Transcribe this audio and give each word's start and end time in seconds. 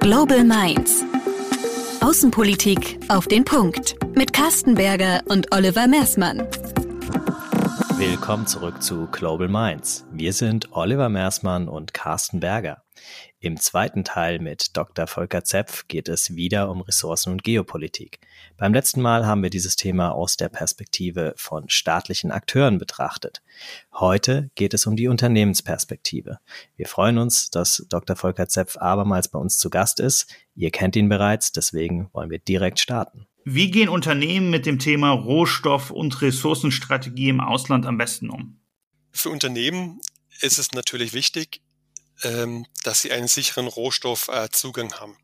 Global 0.00 0.44
Minds. 0.44 1.04
Außenpolitik 2.00 2.98
auf 3.08 3.26
den 3.26 3.44
Punkt. 3.44 3.96
Mit 4.16 4.32
Carsten 4.32 4.74
Berger 4.74 5.20
und 5.26 5.54
Oliver 5.54 5.86
Mersmann. 5.86 6.48
Willkommen 7.98 8.46
zurück 8.46 8.82
zu 8.82 9.08
Global 9.12 9.48
Minds. 9.48 10.06
Wir 10.10 10.32
sind 10.32 10.72
Oliver 10.72 11.10
Mersmann 11.10 11.68
und 11.68 11.92
Carsten 11.92 12.40
Berger. 12.40 12.82
Im 13.38 13.56
zweiten 13.56 14.04
Teil 14.04 14.38
mit 14.38 14.76
Dr. 14.76 15.06
Volker 15.06 15.44
Zepf 15.44 15.88
geht 15.88 16.08
es 16.08 16.36
wieder 16.36 16.70
um 16.70 16.82
Ressourcen 16.82 17.32
und 17.32 17.42
Geopolitik. 17.42 18.20
Beim 18.56 18.74
letzten 18.74 19.00
Mal 19.00 19.26
haben 19.26 19.42
wir 19.42 19.50
dieses 19.50 19.76
Thema 19.76 20.10
aus 20.10 20.36
der 20.36 20.50
Perspektive 20.50 21.32
von 21.36 21.68
staatlichen 21.70 22.32
Akteuren 22.32 22.78
betrachtet. 22.78 23.42
Heute 23.94 24.50
geht 24.56 24.74
es 24.74 24.86
um 24.86 24.96
die 24.96 25.08
Unternehmensperspektive. 25.08 26.38
Wir 26.76 26.86
freuen 26.86 27.18
uns, 27.18 27.50
dass 27.50 27.86
Dr. 27.88 28.16
Volker 28.16 28.48
Zepf 28.48 28.76
abermals 28.76 29.28
bei 29.28 29.38
uns 29.38 29.58
zu 29.58 29.70
Gast 29.70 30.00
ist. 30.00 30.26
Ihr 30.54 30.70
kennt 30.70 30.96
ihn 30.96 31.08
bereits, 31.08 31.52
deswegen 31.52 32.10
wollen 32.12 32.30
wir 32.30 32.38
direkt 32.40 32.78
starten. 32.78 33.26
Wie 33.44 33.70
gehen 33.70 33.88
Unternehmen 33.88 34.50
mit 34.50 34.66
dem 34.66 34.78
Thema 34.78 35.12
Rohstoff- 35.12 35.90
und 35.90 36.20
Ressourcenstrategie 36.20 37.30
im 37.30 37.40
Ausland 37.40 37.86
am 37.86 37.96
besten 37.96 38.28
um? 38.28 38.60
Für 39.12 39.30
Unternehmen 39.30 40.00
ist 40.40 40.58
es 40.58 40.72
natürlich 40.72 41.14
wichtig, 41.14 41.62
ähm, 42.22 42.66
dass 42.84 43.00
sie 43.00 43.12
einen 43.12 43.28
sicheren 43.28 43.66
Rohstoffzugang 43.68 44.94
haben. 44.94 45.16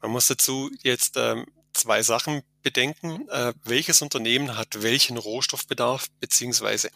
Man 0.00 0.10
muss 0.10 0.26
dazu 0.26 0.70
jetzt 0.82 1.16
ähm, 1.16 1.46
zwei 1.72 2.02
Sachen 2.02 2.42
bedenken. 2.62 3.28
Äh, 3.28 3.54
welches 3.64 4.02
Unternehmen 4.02 4.56
hat 4.56 4.82
welchen 4.82 5.16
Rohstoffbedarf, 5.16 6.06
beziehungsweise 6.20 6.90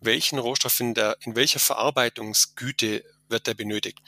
welchen 0.00 0.38
Rohstoff 0.38 0.80
in, 0.80 0.94
der, 0.94 1.16
in 1.20 1.34
welcher 1.36 1.60
Verarbeitungsgüte 1.60 3.04
wird 3.28 3.46
der 3.46 3.54
benötigt? 3.54 3.98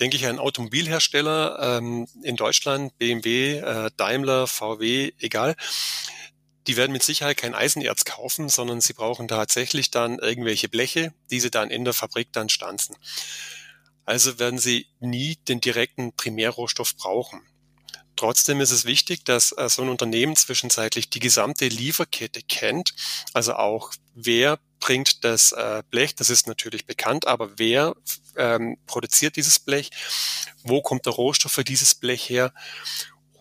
Denke 0.00 0.16
ich 0.16 0.26
an 0.26 0.38
Automobilhersteller 0.38 1.78
ähm, 1.78 2.08
in 2.22 2.36
Deutschland, 2.36 2.96
BMW, 2.98 3.58
äh, 3.58 3.90
Daimler, 3.96 4.46
VW, 4.46 5.12
egal. 5.18 5.54
Die 6.66 6.76
werden 6.76 6.92
mit 6.92 7.02
Sicherheit 7.02 7.36
kein 7.36 7.54
Eisenerz 7.54 8.04
kaufen, 8.04 8.48
sondern 8.48 8.80
sie 8.80 8.94
brauchen 8.94 9.28
tatsächlich 9.28 9.90
dann 9.90 10.18
irgendwelche 10.18 10.68
Bleche, 10.68 11.12
die 11.30 11.38
sie 11.38 11.50
dann 11.50 11.70
in 11.70 11.84
der 11.84 11.94
Fabrik 11.94 12.32
dann 12.32 12.48
stanzen. 12.48 12.96
Also 14.04 14.38
werden 14.38 14.58
sie 14.58 14.86
nie 15.00 15.36
den 15.48 15.60
direkten 15.60 16.12
Primärrohstoff 16.12 16.96
brauchen. 16.96 17.40
Trotzdem 18.16 18.60
ist 18.60 18.70
es 18.70 18.84
wichtig, 18.84 19.24
dass 19.24 19.52
äh, 19.52 19.68
so 19.68 19.82
ein 19.82 19.88
Unternehmen 19.88 20.36
zwischenzeitlich 20.36 21.10
die 21.10 21.20
gesamte 21.20 21.66
Lieferkette 21.66 22.42
kennt. 22.42 22.94
Also 23.32 23.54
auch 23.54 23.92
wer 24.14 24.58
bringt 24.78 25.24
das 25.24 25.52
äh, 25.52 25.82
Blech, 25.90 26.14
das 26.14 26.30
ist 26.30 26.46
natürlich 26.46 26.86
bekannt, 26.86 27.26
aber 27.26 27.58
wer 27.58 27.96
ähm, 28.36 28.76
produziert 28.86 29.36
dieses 29.36 29.58
Blech? 29.58 29.90
Wo 30.62 30.82
kommt 30.82 31.06
der 31.06 31.14
Rohstoff 31.14 31.52
für 31.52 31.64
dieses 31.64 31.94
Blech 31.94 32.28
her? 32.28 32.52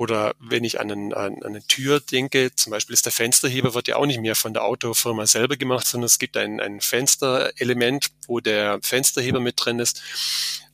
Oder 0.04 0.36
wenn 0.38 0.66
ich 0.66 0.82
an, 0.82 0.92
einen, 0.92 1.14
an 1.14 1.42
eine 1.44 1.66
Tür 1.66 2.02
denke, 2.02 2.54
zum 2.54 2.72
Beispiel 2.72 2.94
ist 2.94 3.06
der 3.06 3.14
Fensterheber, 3.14 3.74
wird 3.74 3.88
ja 3.88 3.96
auch 3.96 4.06
nicht 4.06 4.20
mehr 4.20 4.36
von 4.36 4.54
der 4.54 4.66
Autofirma 4.66 5.26
selber 5.28 5.56
gemacht, 5.56 5.88
sondern 5.88 6.08
es 6.08 6.20
gibt 6.20 6.36
ein, 6.36 6.60
ein 6.60 6.82
Fensterelement, 6.82 8.08
wo 8.28 8.42
der 8.42 8.80
Fensterheber 8.82 9.40
mit 9.40 9.64
drin 9.64 9.80
ist. 9.80 10.02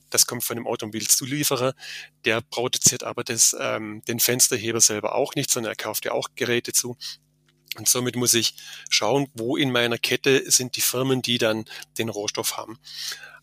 Das 0.09 0.25
kommt 0.25 0.43
von 0.43 0.55
dem 0.55 0.65
Automobilzulieferer. 0.65 1.75
Der 2.25 2.41
produziert 2.41 3.03
aber 3.03 3.23
das, 3.23 3.55
ähm, 3.59 4.01
den 4.07 4.19
Fensterheber 4.19 4.81
selber 4.81 5.13
auch 5.13 5.35
nicht, 5.35 5.51
sondern 5.51 5.73
er 5.73 5.75
kauft 5.75 6.05
ja 6.05 6.13
auch 6.13 6.29
Geräte 6.35 6.73
zu. 6.73 6.97
Und 7.77 7.87
somit 7.87 8.15
muss 8.15 8.33
ich 8.33 8.55
schauen, 8.89 9.27
wo 9.35 9.57
in 9.57 9.71
meiner 9.71 9.99
Kette 9.99 10.49
sind 10.49 10.75
die 10.75 10.81
Firmen, 10.81 11.21
die 11.21 11.37
dann 11.37 11.65
den 11.99 12.09
Rohstoff 12.09 12.57
haben. 12.57 12.79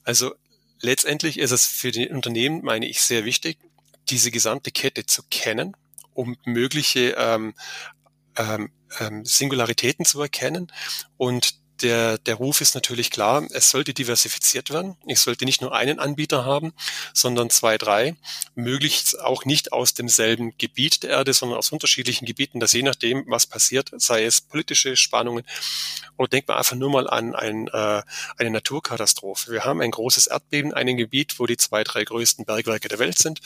Also 0.03 0.35
letztendlich 0.81 1.39
ist 1.39 1.53
es 1.53 1.65
für 1.65 1.93
die 1.93 2.09
Unternehmen, 2.09 2.65
meine 2.65 2.89
ich, 2.89 3.03
sehr 3.03 3.25
wichtig, 3.25 3.59
diese 4.09 4.31
gesamte 4.31 4.71
Kette 4.71 5.07
zu 5.07 5.23
kennen, 5.31 5.77
um 6.15 6.37
mögliche 6.45 7.15
ähm, 7.19 7.55
ähm, 8.37 8.71
ähm, 9.01 9.25
Singularitäten 9.25 10.05
zu 10.05 10.21
erkennen 10.21 10.73
und 11.17 11.59
der, 11.83 12.19
der 12.19 12.37
Ruf 12.37 12.61
ist 12.61 12.75
natürlich 12.75 13.11
klar, 13.11 13.47
es 13.51 13.71
sollte 13.71 13.95
diversifiziert 13.95 14.71
werden. 14.71 14.97
Ich 15.07 15.21
sollte 15.21 15.45
nicht 15.45 15.61
nur 15.61 15.75
einen 15.75 15.99
Anbieter 15.99 16.45
haben, 16.45 16.73
sondern 17.13 17.51
zwei, 17.51 17.79
drei. 17.79 18.17
Möglichst 18.55 19.21
auch 19.21 19.45
nicht 19.45 19.73
aus 19.73 19.95
demselben 19.95 20.57
Gebiet 20.59 21.03
der 21.03 21.11
Erde, 21.11 21.33
sondern 21.33 21.59
aus 21.59 21.73
unterschiedlichen 21.73 22.27
Gebieten, 22.27 22.61
dass 22.61 22.73
je 22.73 22.83
nachdem, 22.83 23.25
was 23.27 23.47
passiert, 23.47 23.91
sei 23.97 24.25
es 24.25 24.41
politische 24.41 24.97
Spannungen 24.97 25.45
oder 26.17 26.29
denkt 26.29 26.49
man 26.49 26.57
einfach 26.57 26.77
nur 26.77 26.91
mal 26.91 27.09
an 27.09 27.35
ein, 27.35 27.69
äh, 27.69 28.03
eine 28.39 28.51
Naturkatastrophe. 28.51 29.53
Wir 29.53 29.65
haben 29.65 29.81
ein 29.81 29.91
großes 29.91 30.27
Erdbeben, 30.29 30.73
ein 30.73 30.97
Gebiet, 30.97 31.39
wo 31.39 31.47
die 31.47 31.57
zwei, 31.57 31.85
drei 31.85 32.05
größten 32.05 32.45
Bergwerke 32.45 32.89
der 32.89 32.99
Welt 32.99 33.19
sind 33.19 33.41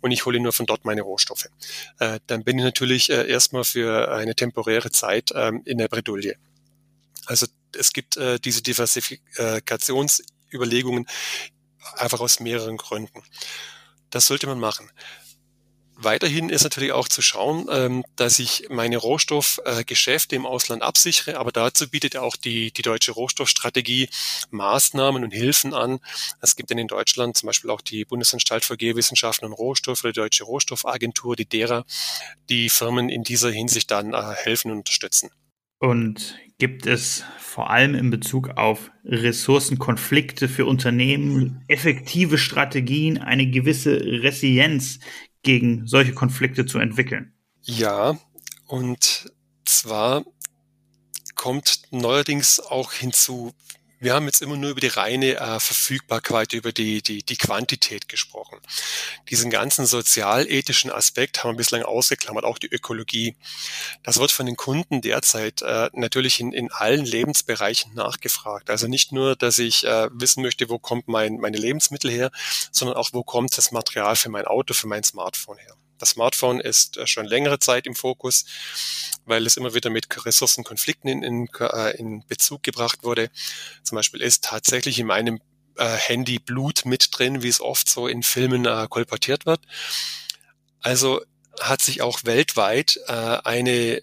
und 0.00 0.10
ich 0.10 0.24
hole 0.24 0.40
nur 0.40 0.52
von 0.52 0.66
dort 0.66 0.84
meine 0.84 1.02
Rohstoffe. 1.02 1.48
Äh, 1.98 2.20
dann 2.26 2.44
bin 2.44 2.58
ich 2.58 2.64
natürlich 2.64 3.10
äh, 3.10 3.28
erstmal 3.28 3.64
für 3.64 4.12
eine 4.12 4.34
temporäre 4.34 4.90
Zeit 4.90 5.32
ähm, 5.34 5.62
in 5.64 5.78
der 5.78 5.88
Bredouille. 5.88 6.36
Also 7.26 7.46
es 7.74 7.92
gibt 7.92 8.16
äh, 8.16 8.38
diese 8.40 8.62
Diversifikationsüberlegungen 8.62 11.06
einfach 11.96 12.20
aus 12.20 12.40
mehreren 12.40 12.76
Gründen. 12.76 13.22
Das 14.10 14.26
sollte 14.26 14.46
man 14.46 14.60
machen. 14.60 14.90
Weiterhin 15.96 16.48
ist 16.48 16.64
natürlich 16.64 16.90
auch 16.90 17.08
zu 17.08 17.22
schauen, 17.22 17.68
ähm, 17.70 18.04
dass 18.16 18.40
ich 18.40 18.66
meine 18.68 18.96
Rohstoffgeschäfte 18.96 20.34
im 20.34 20.44
Ausland 20.44 20.82
absichere, 20.82 21.38
aber 21.38 21.52
dazu 21.52 21.88
bietet 21.88 22.16
auch 22.16 22.34
die, 22.34 22.72
die 22.72 22.82
deutsche 22.82 23.12
Rohstoffstrategie 23.12 24.08
Maßnahmen 24.50 25.22
und 25.22 25.30
Hilfen 25.30 25.72
an. 25.72 26.00
Es 26.40 26.56
gibt 26.56 26.72
in 26.72 26.88
Deutschland 26.88 27.36
zum 27.36 27.46
Beispiel 27.46 27.70
auch 27.70 27.80
die 27.80 28.04
Bundesanstalt 28.04 28.64
für 28.64 28.76
Geowissenschaften 28.76 29.46
und 29.46 29.52
Rohstoffe, 29.52 30.02
die 30.02 30.12
Deutsche 30.12 30.44
Rohstoffagentur, 30.44 31.36
die 31.36 31.46
derer, 31.46 31.84
die 32.48 32.70
Firmen 32.70 33.08
in 33.08 33.22
dieser 33.22 33.52
Hinsicht 33.52 33.88
dann 33.92 34.14
äh, 34.14 34.34
helfen 34.34 34.72
und 34.72 34.78
unterstützen. 34.78 35.30
Und 35.78 36.38
gibt 36.58 36.86
es 36.86 37.24
vor 37.38 37.70
allem 37.70 37.94
in 37.94 38.10
Bezug 38.10 38.50
auf 38.56 38.90
Ressourcenkonflikte 39.04 40.48
für 40.48 40.66
Unternehmen 40.66 41.64
effektive 41.68 42.38
Strategien, 42.38 43.18
eine 43.18 43.50
gewisse 43.50 44.00
Resilienz 44.00 45.00
gegen 45.42 45.86
solche 45.86 46.12
Konflikte 46.12 46.66
zu 46.66 46.78
entwickeln? 46.78 47.34
Ja, 47.62 48.18
und 48.66 49.30
zwar 49.64 50.24
kommt 51.34 51.82
neuerdings 51.90 52.60
auch 52.60 52.92
hinzu, 52.92 53.52
wir 54.00 54.14
haben 54.14 54.26
jetzt 54.26 54.42
immer 54.42 54.56
nur 54.56 54.70
über 54.70 54.80
die 54.80 54.88
reine 54.88 55.36
äh, 55.36 55.60
Verfügbarkeit, 55.60 56.52
über 56.52 56.72
die, 56.72 57.02
die, 57.02 57.22
die 57.22 57.36
Quantität 57.36 58.08
gesprochen. 58.08 58.58
Diesen 59.30 59.50
ganzen 59.50 59.86
sozialethischen 59.86 60.90
Aspekt 60.90 61.42
haben 61.42 61.52
wir 61.52 61.56
bislang 61.56 61.82
ausgeklammert, 61.82 62.44
auch 62.44 62.58
die 62.58 62.70
Ökologie. 62.70 63.36
Das 64.02 64.18
wird 64.18 64.32
von 64.32 64.46
den 64.46 64.56
Kunden 64.56 65.00
derzeit 65.00 65.62
äh, 65.62 65.90
natürlich 65.92 66.40
in, 66.40 66.52
in 66.52 66.70
allen 66.70 67.04
Lebensbereichen 67.04 67.94
nachgefragt. 67.94 68.70
Also 68.70 68.86
nicht 68.88 69.12
nur, 69.12 69.36
dass 69.36 69.58
ich 69.58 69.84
äh, 69.84 70.08
wissen 70.12 70.42
möchte, 70.42 70.68
wo 70.68 70.78
kommt 70.78 71.08
mein, 71.08 71.36
meine 71.36 71.58
Lebensmittel 71.58 72.10
her, 72.10 72.30
sondern 72.72 72.96
auch, 72.96 73.10
wo 73.12 73.22
kommt 73.22 73.56
das 73.56 73.72
Material 73.72 74.16
für 74.16 74.28
mein 74.28 74.46
Auto, 74.46 74.74
für 74.74 74.86
mein 74.86 75.04
Smartphone 75.04 75.58
her. 75.58 75.76
Das 75.98 76.10
Smartphone 76.10 76.60
ist 76.60 76.96
äh, 76.96 77.06
schon 77.06 77.26
längere 77.26 77.58
Zeit 77.58 77.86
im 77.86 77.94
Fokus, 77.94 78.44
weil 79.24 79.46
es 79.46 79.56
immer 79.56 79.74
wieder 79.74 79.90
mit 79.90 80.06
Ressourcenkonflikten 80.24 81.08
in, 81.08 81.22
in, 81.22 81.48
äh, 81.60 81.96
in 81.96 82.26
Bezug 82.26 82.62
gebracht 82.62 83.02
wurde. 83.02 83.30
Zum 83.82 83.96
Beispiel 83.96 84.20
ist 84.20 84.44
tatsächlich 84.44 84.98
in 84.98 85.06
meinem 85.06 85.40
äh, 85.76 85.86
Handy 85.86 86.38
Blut 86.38 86.84
mit 86.84 87.08
drin, 87.16 87.42
wie 87.42 87.48
es 87.48 87.60
oft 87.60 87.88
so 87.88 88.06
in 88.08 88.22
Filmen 88.22 88.66
äh, 88.66 88.86
kolportiert 88.88 89.46
wird. 89.46 89.60
Also 90.80 91.22
hat 91.60 91.82
sich 91.82 92.02
auch 92.02 92.24
weltweit 92.24 92.98
äh, 93.06 93.12
eine 93.12 94.02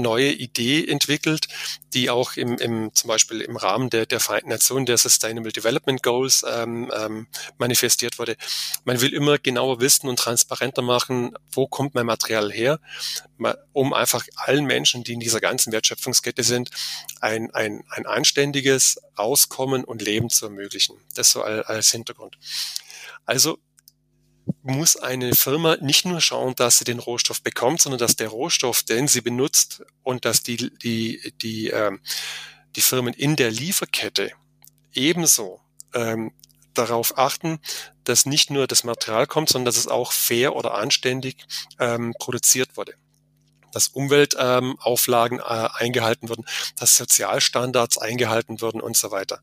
neue 0.00 0.32
Idee 0.32 0.86
entwickelt, 0.86 1.48
die 1.94 2.10
auch 2.10 2.36
im, 2.36 2.58
im 2.58 2.94
zum 2.94 3.08
Beispiel 3.08 3.40
im 3.40 3.56
Rahmen 3.56 3.90
der, 3.90 4.06
der 4.06 4.20
Vereinten 4.20 4.50
Nationen 4.50 4.86
der 4.86 4.98
Sustainable 4.98 5.52
Development 5.52 6.02
Goals 6.02 6.44
ähm, 6.48 6.90
ähm, 6.94 7.26
manifestiert 7.58 8.18
wurde. 8.18 8.36
Man 8.84 9.00
will 9.00 9.12
immer 9.12 9.38
genauer 9.38 9.80
wissen 9.80 10.08
und 10.08 10.18
transparenter 10.18 10.82
machen, 10.82 11.34
wo 11.50 11.66
kommt 11.66 11.94
mein 11.94 12.06
Material 12.06 12.52
her, 12.52 12.80
um 13.72 13.92
einfach 13.92 14.24
allen 14.36 14.64
Menschen, 14.66 15.04
die 15.04 15.14
in 15.14 15.20
dieser 15.20 15.40
ganzen 15.40 15.72
Wertschöpfungskette 15.72 16.42
sind, 16.42 16.70
ein, 17.20 17.50
ein, 17.52 17.84
ein 17.90 18.06
anständiges 18.06 18.98
Auskommen 19.14 19.84
und 19.84 20.02
Leben 20.02 20.30
zu 20.30 20.46
ermöglichen. 20.46 20.96
Das 21.14 21.30
so 21.30 21.42
als 21.42 21.90
Hintergrund. 21.90 22.38
Also 23.24 23.58
muss 24.66 24.96
eine 24.96 25.34
Firma 25.34 25.76
nicht 25.80 26.04
nur 26.04 26.20
schauen, 26.20 26.54
dass 26.56 26.78
sie 26.78 26.84
den 26.84 26.98
Rohstoff 26.98 27.42
bekommt, 27.42 27.80
sondern 27.80 27.98
dass 27.98 28.16
der 28.16 28.28
Rohstoff, 28.28 28.82
den 28.82 29.08
sie 29.08 29.20
benutzt 29.20 29.82
und 30.02 30.24
dass 30.24 30.42
die, 30.42 30.76
die, 30.78 31.32
die, 31.40 31.68
ähm, 31.68 32.00
die 32.74 32.80
Firmen 32.80 33.14
in 33.14 33.36
der 33.36 33.50
Lieferkette 33.50 34.32
ebenso 34.92 35.60
ähm, 35.94 36.32
darauf 36.74 37.16
achten, 37.16 37.60
dass 38.04 38.26
nicht 38.26 38.50
nur 38.50 38.66
das 38.66 38.84
Material 38.84 39.26
kommt, 39.26 39.48
sondern 39.48 39.66
dass 39.66 39.76
es 39.76 39.88
auch 39.88 40.12
fair 40.12 40.56
oder 40.56 40.74
anständig 40.74 41.46
ähm, 41.78 42.12
produziert 42.18 42.76
wurde. 42.76 42.94
Dass 43.72 43.88
Umweltauflagen 43.88 45.38
ähm, 45.38 45.44
äh, 45.46 45.68
eingehalten 45.74 46.28
wurden, 46.28 46.44
dass 46.76 46.96
Sozialstandards 46.96 47.98
eingehalten 47.98 48.60
wurden 48.60 48.80
und 48.80 48.96
so 48.96 49.10
weiter. 49.10 49.40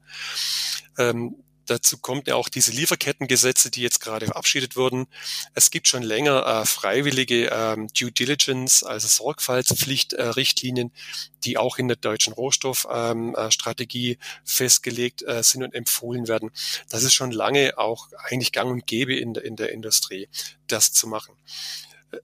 Ähm, 0.97 1.35
Dazu 1.65 1.97
kommt 1.97 2.27
ja 2.27 2.35
auch 2.35 2.49
diese 2.49 2.71
Lieferkettengesetze, 2.71 3.71
die 3.71 3.81
jetzt 3.81 3.99
gerade 3.99 4.25
verabschiedet 4.25 4.75
wurden. 4.75 5.07
Es 5.53 5.71
gibt 5.71 5.87
schon 5.87 6.03
länger 6.03 6.45
äh, 6.45 6.65
freiwillige 6.65 7.47
ähm, 7.47 7.87
Due 7.97 8.11
Diligence, 8.11 8.83
also 8.83 9.07
Sorgfaltspflichtrichtlinien, 9.07 10.89
äh, 10.89 11.29
die 11.45 11.57
auch 11.57 11.77
in 11.77 11.87
der 11.87 11.97
deutschen 11.97 12.33
Rohstoffstrategie 12.33 14.11
ähm, 14.11 14.17
äh, 14.19 14.25
festgelegt 14.43 15.23
äh, 15.23 15.43
sind 15.43 15.63
und 15.63 15.73
empfohlen 15.73 16.27
werden. 16.27 16.51
Das 16.89 17.03
ist 17.03 17.13
schon 17.13 17.31
lange 17.31 17.77
auch 17.77 18.09
eigentlich 18.25 18.51
gang 18.51 18.71
und 18.71 18.87
gäbe 18.87 19.15
in 19.15 19.33
der, 19.33 19.43
in 19.45 19.55
der 19.55 19.71
Industrie, 19.71 20.27
das 20.67 20.91
zu 20.91 21.07
machen. 21.07 21.35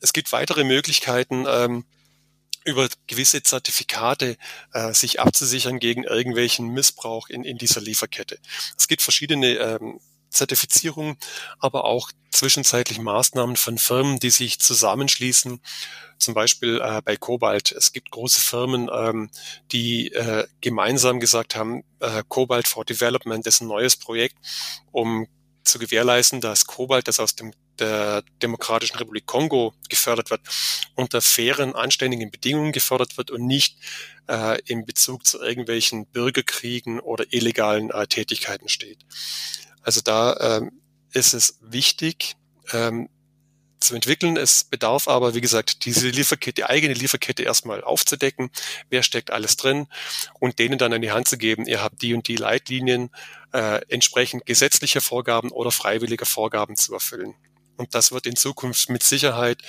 Es 0.01 0.13
gibt 0.13 0.31
weitere 0.31 0.63
Möglichkeiten, 0.63 1.45
ähm, 1.47 1.85
über 2.69 2.87
gewisse 3.07 3.43
Zertifikate 3.43 4.37
äh, 4.73 4.93
sich 4.93 5.19
abzusichern 5.19 5.79
gegen 5.79 6.03
irgendwelchen 6.03 6.67
Missbrauch 6.69 7.29
in, 7.29 7.43
in 7.43 7.57
dieser 7.57 7.81
Lieferkette. 7.81 8.39
Es 8.77 8.87
gibt 8.87 9.01
verschiedene 9.01 9.55
ähm, 9.55 9.99
Zertifizierungen, 10.29 11.17
aber 11.59 11.85
auch 11.85 12.11
zwischenzeitlich 12.31 12.99
Maßnahmen 12.99 13.55
von 13.55 13.77
Firmen, 13.77 14.19
die 14.19 14.29
sich 14.29 14.59
zusammenschließen. 14.59 15.59
Zum 16.17 16.33
Beispiel 16.33 16.81
äh, 16.81 17.01
bei 17.03 17.15
Cobalt. 17.17 17.71
Es 17.71 17.91
gibt 17.93 18.11
große 18.11 18.41
Firmen, 18.41 18.89
ähm, 18.93 19.29
die 19.71 20.11
äh, 20.11 20.47
gemeinsam 20.61 21.19
gesagt 21.19 21.55
haben, 21.55 21.83
äh, 21.99 22.23
Cobalt 22.27 22.67
for 22.67 22.85
Development 22.85 23.45
ist 23.47 23.61
ein 23.61 23.67
neues 23.67 23.97
Projekt, 23.97 24.37
um 24.91 25.27
zu 25.63 25.79
gewährleisten, 25.79 26.41
dass 26.41 26.65
Kobalt, 26.65 27.07
das 27.07 27.19
aus 27.19 27.35
dem 27.35 27.53
der 27.79 28.23
Demokratischen 28.41 28.97
Republik 28.97 29.25
Kongo 29.25 29.73
gefördert 29.89 30.29
wird, 30.29 30.41
unter 30.95 31.21
fairen, 31.21 31.75
anständigen 31.75 32.31
Bedingungen 32.31 32.71
gefördert 32.71 33.17
wird 33.17 33.31
und 33.31 33.45
nicht 33.45 33.77
äh, 34.27 34.59
in 34.65 34.85
Bezug 34.85 35.25
zu 35.25 35.41
irgendwelchen 35.41 36.05
Bürgerkriegen 36.07 36.99
oder 36.99 37.25
illegalen 37.31 37.91
äh, 37.91 38.07
Tätigkeiten 38.07 38.69
steht. 38.69 38.99
Also 39.81 40.01
da 40.01 40.57
ähm, 40.57 40.81
ist 41.13 41.33
es 41.33 41.57
wichtig, 41.61 42.35
ähm, 42.71 43.09
zu 43.79 43.95
entwickeln. 43.95 44.37
Es 44.37 44.63
bedarf 44.63 45.07
aber, 45.07 45.33
wie 45.33 45.41
gesagt, 45.41 45.85
diese 45.85 46.09
Lieferkette, 46.09 46.61
die 46.61 46.65
eigene 46.65 46.93
Lieferkette 46.93 47.43
erstmal 47.43 47.83
aufzudecken. 47.83 48.51
Wer 48.89 49.03
steckt 49.03 49.31
alles 49.31 49.57
drin? 49.57 49.87
Und 50.39 50.59
denen 50.59 50.77
dann 50.77 50.93
an 50.93 51.01
die 51.01 51.11
Hand 51.11 51.27
zu 51.27 51.37
geben, 51.37 51.65
ihr 51.65 51.81
habt 51.81 52.01
die 52.01 52.13
und 52.13 52.27
die 52.27 52.35
Leitlinien 52.35 53.09
äh, 53.53 53.81
entsprechend 53.87 54.45
gesetzlicher 54.45 55.01
Vorgaben 55.01 55.51
oder 55.51 55.71
freiwilliger 55.71 56.25
Vorgaben 56.25 56.75
zu 56.75 56.93
erfüllen. 56.93 57.35
Und 57.79 57.95
das 57.95 58.11
wird 58.11 58.27
in 58.27 58.35
Zukunft 58.35 58.89
mit 58.89 59.03
Sicherheit 59.03 59.61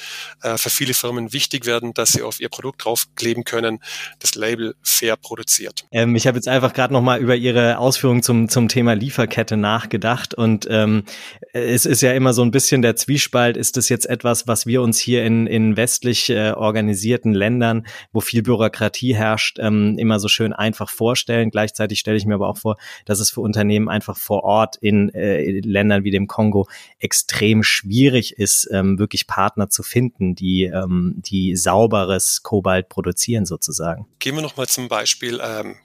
äh, 0.42 0.58
für 0.58 0.68
viele 0.68 0.94
Firmen 0.94 1.32
wichtig 1.32 1.64
werden, 1.64 1.94
dass 1.94 2.10
sie 2.10 2.22
auf 2.22 2.40
ihr 2.40 2.48
Produkt 2.48 2.84
draufkleben 2.84 3.44
können, 3.44 3.78
das 4.18 4.34
Label 4.34 4.74
fair 4.82 5.16
produziert. 5.16 5.84
Ähm, 5.92 6.16
ich 6.16 6.26
habe 6.26 6.36
jetzt 6.36 6.48
einfach 6.48 6.72
gerade 6.72 6.92
noch 6.92 7.02
mal 7.02 7.20
über 7.20 7.36
Ihre 7.36 7.78
Ausführungen 7.78 8.24
zum, 8.24 8.48
zum 8.48 8.66
Thema 8.66 8.94
Lieferkette 8.94 9.56
nachgedacht. 9.56 10.34
Und 10.34 10.66
ähm, 10.68 11.04
es 11.52 11.86
ist 11.86 12.02
ja 12.02 12.12
immer 12.12 12.32
so 12.32 12.42
ein 12.42 12.50
bisschen 12.50 12.82
der 12.82 12.96
Zwiespalt, 12.96 13.56
ist 13.56 13.76
das 13.76 13.88
jetzt 13.88 14.06
etwas, 14.06 14.48
was 14.48 14.66
wir 14.66 14.82
uns 14.82 14.98
hier 14.98 15.24
in, 15.24 15.46
in 15.46 15.76
westlich 15.76 16.30
äh, 16.30 16.50
organisierten 16.50 17.32
Ländern, 17.32 17.86
wo 18.12 18.20
viel 18.20 18.42
Bürokratie 18.42 19.14
herrscht, 19.14 19.58
ähm, 19.60 19.96
immer 19.98 20.18
so 20.18 20.26
schön 20.26 20.52
einfach 20.52 20.90
vorstellen. 20.90 21.50
Gleichzeitig 21.50 22.00
stelle 22.00 22.16
ich 22.16 22.26
mir 22.26 22.34
aber 22.34 22.48
auch 22.48 22.58
vor, 22.58 22.76
dass 23.04 23.20
es 23.20 23.30
für 23.30 23.40
Unternehmen 23.40 23.88
einfach 23.88 24.16
vor 24.16 24.42
Ort 24.42 24.78
in 24.80 25.14
äh, 25.14 25.60
Ländern 25.60 26.02
wie 26.02 26.10
dem 26.10 26.26
Kongo 26.26 26.66
extrem 26.98 27.62
schwierig 27.62 27.99
schwierig 28.00 28.38
ist, 28.38 28.68
ähm, 28.70 28.98
wirklich 28.98 29.26
Partner 29.26 29.68
zu 29.68 29.82
finden, 29.82 30.34
die, 30.34 30.64
ähm, 30.64 31.14
die 31.16 31.54
sauberes 31.56 32.42
Kobalt 32.42 32.88
produzieren 32.88 33.44
sozusagen. 33.44 34.06
Gehen 34.18 34.36
wir 34.36 34.42
nochmal 34.42 34.68
zum 34.68 34.88
Beispiel 34.88 35.40
ähm, 35.42 35.76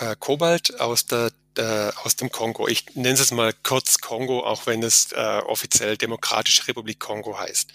äh, 0.00 0.14
Kobalt 0.18 0.78
aus 0.80 1.06
der 1.06 1.30
äh, 1.56 1.92
aus 2.02 2.16
dem 2.16 2.30
Kongo. 2.30 2.66
Ich 2.66 2.96
nenne 2.96 3.12
es 3.12 3.30
mal 3.30 3.52
kurz 3.62 3.98
Kongo, 3.98 4.40
auch 4.40 4.66
wenn 4.66 4.82
es 4.82 5.12
äh, 5.12 5.40
offiziell 5.46 5.96
Demokratische 5.96 6.66
Republik 6.66 6.98
Kongo 6.98 7.38
heißt. 7.38 7.70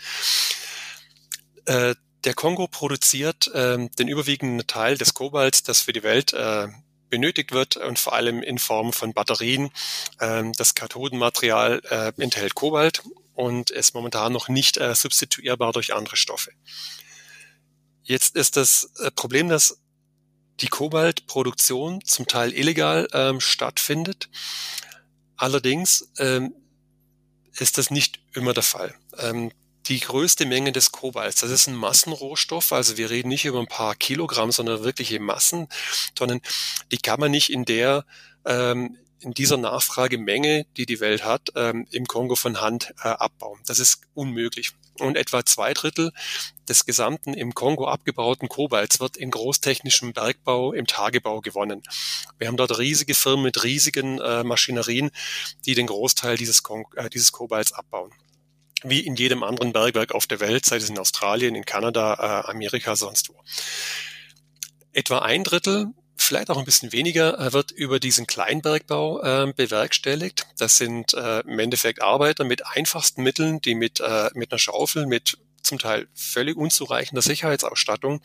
Äh, 1.66 1.96
der 2.26 2.34
Kongo 2.34 2.68
produziert 2.68 3.48
äh, 3.54 3.88
den 3.98 4.08
überwiegenden 4.10 4.68
Teil 4.68 4.98
des 4.98 5.14
Kobalts, 5.14 5.64
das 5.64 5.80
für 5.80 5.94
die 5.94 6.04
Welt 6.04 6.34
äh, 6.34 6.68
benötigt 7.10 7.54
wird 7.54 7.78
und 7.78 7.98
vor 7.98 8.14
allem 8.14 8.44
in 8.44 8.60
Form 8.60 8.92
von 8.92 9.14
Batterien. 9.14 9.72
Ähm, 10.20 10.52
das 10.58 10.76
Kathodenmaterial 10.76 11.82
äh, 11.90 12.12
enthält 12.22 12.56
Kobalt 12.56 13.02
und 13.40 13.70
ist 13.70 13.96
momentan 13.96 14.34
noch 14.34 14.50
nicht 14.50 14.76
äh, 14.76 14.94
substituierbar 14.94 15.72
durch 15.72 15.94
andere 15.94 16.18
Stoffe. 16.18 16.52
Jetzt 18.04 18.36
ist 18.36 18.58
das 18.58 18.92
äh, 19.00 19.12
Problem, 19.12 19.48
dass 19.48 19.80
die 20.60 20.68
Kobaltproduktion 20.68 22.04
zum 22.04 22.28
Teil 22.28 22.52
illegal 22.52 23.08
ähm, 23.14 23.40
stattfindet. 23.40 24.30
Allerdings 25.38 26.12
ähm, 26.18 26.54
ist 27.54 27.78
das 27.78 27.92
nicht 27.92 28.20
immer 28.34 28.54
der 28.54 28.64
Fall. 28.64 28.94
Ähm, 29.18 29.54
die 29.86 30.02
größte 30.02 30.46
Menge 30.46 30.74
des 30.74 30.92
Kobalts, 30.92 31.40
das 31.40 31.50
ist 31.50 31.68
ein 31.68 31.76
Massenrohstoff, 31.76 32.74
also 32.74 32.98
wir 32.98 33.10
reden 33.10 33.30
nicht 33.30 33.46
über 33.46 33.62
ein 33.62 33.68
paar 33.68 33.96
Kilogramm, 33.96 34.52
sondern 34.52 34.84
wirkliche 34.84 35.22
Massentonnen, 35.22 36.42
die 36.92 36.98
kann 36.98 37.22
man 37.22 37.32
nicht 37.32 37.54
in 37.54 37.64
der 37.64 38.06
ähm, 38.44 38.98
in 39.22 39.34
dieser 39.34 39.58
Nachfragemenge, 39.58 40.66
die 40.78 40.86
die 40.86 41.00
Welt 41.00 41.24
hat, 41.24 41.52
ähm, 41.56 41.88
im 41.92 42.06
Kongo 42.06 42.36
von 42.36 42.62
Hand 42.62 42.94
äh, 43.04 43.10
abbauen. 43.10 43.60
Das 43.66 43.80
ist 43.80 44.02
unmöglich. 44.14 44.72
Und 45.00 45.16
etwa 45.16 45.46
zwei 45.46 45.74
Drittel 45.74 46.12
des 46.68 46.86
gesamten 46.86 47.34
im 47.34 47.54
Kongo 47.54 47.88
abgebauten 47.88 48.50
Kobalts 48.50 49.00
wird 49.00 49.18
in 49.18 49.32
großtechnischem 49.32 50.14
Bergbau, 50.14 50.74
im 50.74 50.88
Tagebau 50.88 51.42
gewonnen. 51.42 51.84
Wir 52.38 52.48
haben 52.48 52.58
dort 52.58 52.78
riesige 52.78 53.14
Firmen 53.14 53.44
mit 53.44 53.64
riesigen 53.64 54.20
äh, 54.20 54.44
Maschinerien, 54.44 55.12
die 55.66 55.76
den 55.76 55.88
Großteil 55.88 56.38
dieses, 56.38 56.64
Kon 56.64 56.86
äh, 56.96 57.10
dieses 57.10 57.32
Kobalts 57.32 57.74
abbauen 57.74 58.12
wie 58.84 59.02
in 59.02 59.16
jedem 59.16 59.44
anderen 59.44 59.74
Bergwerk 59.74 60.14
auf 60.14 60.26
der 60.26 60.40
Welt, 60.40 60.66
sei 60.66 60.78
es 60.78 60.90
in 60.90 60.98
Australien, 60.98 61.56
in 61.56 61.66
Kanada, 61.66 62.14
äh, 62.14 62.50
Amerika, 62.50 62.96
sonst 62.96 63.30
wo. 63.30 63.36
Etwa 64.94 65.20
ein 65.20 65.44
Drittel 65.44 65.88
vielleicht 66.24 66.50
auch 66.50 66.58
ein 66.58 66.66
bisschen 66.66 66.92
weniger, 66.92 67.40
äh, 67.40 67.54
wird 67.54 67.72
über 67.72 68.00
diesen 68.00 68.28
Kleinbergbau 68.28 69.22
äh, 69.22 69.54
bewerkstelligt. 69.54 70.48
Das 70.58 70.78
sind 70.78 71.14
äh, 71.14 71.40
im 71.42 71.60
Endeffekt 71.60 72.02
Arbeiter 72.02 72.44
mit 72.44 72.66
einfachsten 72.66 73.24
Mitteln, 73.24 73.62
die 73.62 73.76
mit, 73.76 74.00
äh, 74.00 74.30
mit 74.34 74.52
einer 74.52 74.60
Schaufel, 74.60 75.06
mit 75.06 75.38
zum 75.62 75.80
Teil 75.80 76.08
völlig 76.14 76.58
unzureichender 76.58 77.22
Sicherheitsausstattung, 77.22 78.22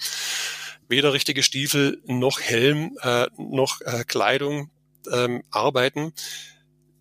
weder 0.88 1.12
richtige 1.12 1.42
Stiefel 1.42 2.00
noch 2.06 2.40
Helm 2.40 2.96
noch 3.36 3.80
Kleidung 4.06 4.70
ähm, 5.10 5.42
arbeiten. 5.50 6.12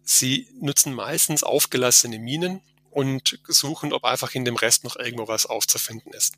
Sie 0.03 0.47
nutzen 0.59 0.93
meistens 0.93 1.43
aufgelassene 1.43 2.19
Minen 2.19 2.61
und 2.89 3.39
suchen, 3.47 3.93
ob 3.93 4.03
einfach 4.03 4.33
in 4.35 4.45
dem 4.45 4.55
Rest 4.55 4.83
noch 4.83 4.95
irgendwo 4.95 5.27
was 5.27 5.45
aufzufinden 5.45 6.13
ist. 6.13 6.35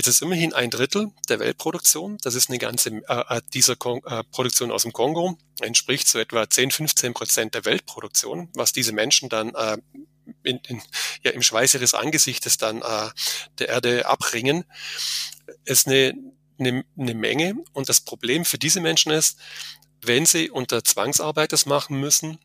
Jetzt 0.00 0.06
ist 0.06 0.22
immerhin 0.22 0.54
ein 0.54 0.70
Drittel 0.70 1.12
der 1.28 1.40
Weltproduktion, 1.40 2.16
das 2.22 2.34
ist 2.34 2.48
eine 2.48 2.56
ganze 2.56 2.88
äh, 3.06 3.36
äh 3.36 3.42
dieser 3.52 3.76
Kon 3.76 4.00
äh, 4.06 4.24
Produktion 4.24 4.70
aus 4.70 4.84
dem 4.84 4.94
Kongo, 4.94 5.36
entspricht 5.60 6.08
zu 6.08 6.18
etwa 6.18 6.48
10, 6.48 6.70
15 6.70 7.12
Prozent 7.12 7.54
der 7.54 7.66
Weltproduktion, 7.66 8.48
was 8.54 8.72
diese 8.72 8.94
Menschen 8.94 9.28
dann 9.28 9.54
äh, 9.54 9.76
in, 10.42 10.58
in, 10.68 10.80
ja, 11.22 11.32
im 11.32 11.42
Schweiß 11.42 11.74
ihres 11.74 11.92
Angesichtes 11.92 12.56
dann 12.56 12.80
äh, 12.80 13.10
der 13.58 13.68
Erde 13.68 14.06
abringen, 14.06 14.64
ist 15.66 15.86
eine, 15.86 16.14
eine, 16.58 16.82
eine 16.98 17.14
Menge. 17.14 17.56
Und 17.74 17.90
das 17.90 18.00
Problem 18.00 18.46
für 18.46 18.56
diese 18.56 18.80
Menschen 18.80 19.12
ist, 19.12 19.38
wenn 20.00 20.24
sie 20.24 20.48
unter 20.48 20.82
Zwangsarbeit 20.82 21.52
das 21.52 21.66
machen 21.66 22.00
müssen 22.00 22.38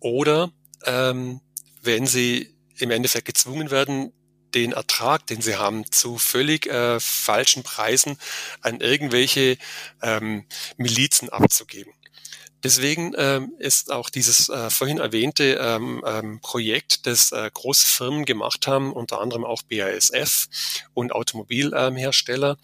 oder 0.00 0.50
ähm, 0.84 1.42
wenn 1.80 2.08
sie 2.08 2.56
im 2.76 2.90
Endeffekt 2.90 3.26
gezwungen 3.26 3.70
werden, 3.70 4.12
den 4.54 4.72
Ertrag, 4.72 5.26
den 5.26 5.40
sie 5.40 5.56
haben, 5.56 5.90
zu 5.90 6.18
völlig 6.18 6.66
äh, 6.66 7.00
falschen 7.00 7.62
Preisen 7.62 8.18
an 8.60 8.80
irgendwelche 8.80 9.56
ähm, 10.02 10.44
Milizen 10.76 11.28
abzugeben. 11.28 11.92
Deswegen 12.62 13.14
ähm, 13.16 13.54
ist 13.58 13.90
auch 13.90 14.10
dieses 14.10 14.48
äh, 14.48 14.70
vorhin 14.70 14.98
erwähnte 14.98 15.58
ähm, 15.60 16.02
ähm, 16.06 16.40
Projekt, 16.40 17.06
das 17.06 17.32
äh, 17.32 17.50
große 17.52 17.86
Firmen 17.86 18.24
gemacht 18.24 18.66
haben, 18.66 18.92
unter 18.92 19.20
anderem 19.20 19.44
auch 19.44 19.62
BASF 19.62 20.48
und 20.92 21.12
Automobilhersteller, 21.12 22.58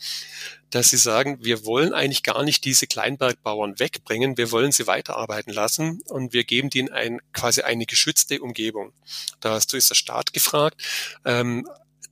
dass 0.71 0.91
sie 0.91 0.97
sagen, 0.99 1.39
wir 1.41 1.65
wollen 1.65 1.95
eigentlich 1.95 2.23
gar 2.23 2.43
nicht 2.43 2.65
diese 2.65 2.87
Kleinbergbauern 2.87 3.79
wegbringen, 3.79 4.37
wir 4.37 4.53
wollen 4.53 4.73
sie 4.73 4.87
weiterarbeiten 4.87 5.53
lassen 5.53 6.03
und 6.09 6.33
wir 6.33 6.45
geben 6.45 6.69
denen 6.71 6.91
ein, 6.91 7.21
quasi 7.33 7.63
eine 7.63 7.87
geschützte 7.87 8.41
Umgebung. 8.41 8.93
Dazu 9.41 9.77
ist 9.77 9.91
der 9.91 9.95
Staat 9.95 10.33
gefragt, 10.33 10.83
ähm, 11.25 11.67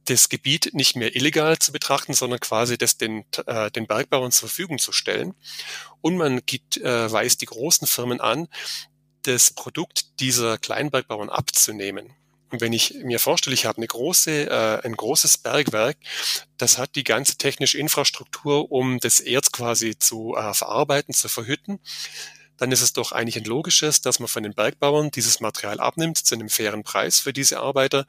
das 0.07 0.29
Gebiet 0.29 0.75
nicht 0.75 0.97
mehr 0.97 1.15
illegal 1.17 1.59
zu 1.59 1.73
betrachten, 1.73 2.15
sondern 2.15 2.41
quasi 2.41 2.77
das 2.79 2.97
den, 2.97 3.25
äh, 3.47 3.71
den 3.71 3.87
Bergbauern 3.87 4.33
zur 4.33 4.49
Verfügung 4.49 4.79
zu 4.79 4.93
stellen. 4.93 5.35
Und 6.01 6.17
man 6.17 6.45
gibt, 6.45 6.77
äh, 6.79 7.11
weist 7.11 7.41
die 7.41 7.47
großen 7.47 7.87
Firmen 7.87 8.21
an, 8.21 8.49
das 9.23 9.51
Produkt 9.51 10.21
dieser 10.21 10.59
Kleinbergbauern 10.59 11.31
abzunehmen. 11.31 12.15
Und 12.51 12.61
wenn 12.61 12.73
ich 12.73 12.95
mir 13.03 13.19
vorstelle, 13.19 13.55
ich 13.55 13.67
habe 13.67 13.79
eine 13.79 13.87
große, 13.87 14.49
äh, 14.49 14.87
ein 14.87 14.95
großes 14.95 15.39
Bergwerk, 15.39 15.97
das 16.57 16.79
hat 16.79 16.95
die 16.95 17.03
ganze 17.03 17.37
technische 17.37 17.79
Infrastruktur, 17.79 18.71
um 18.71 19.01
das 19.01 19.19
Erz 19.19 19.51
quasi 19.51 19.99
zu 19.99 20.37
äh, 20.37 20.55
verarbeiten, 20.55 21.15
zu 21.15 21.29
verhütten, 21.29 21.81
dann 22.65 22.73
ist 22.73 22.81
es 22.81 22.95
doch 22.95 23.13
eigentlich 23.13 23.37
ein 23.37 23.45
logisches, 23.45 24.01
dass 24.01 24.21
man 24.21 24.29
von 24.29 24.43
den 24.43 24.55
Bergbauern 24.55 25.11
dieses 25.11 25.39
Material 25.39 25.81
abnimmt 25.81 26.17
zu 26.17 26.35
einem 26.35 26.49
fairen 26.49 26.83
Preis 26.83 27.19
für 27.19 27.35
diese 27.35 27.61
Arbeiter. 27.61 28.07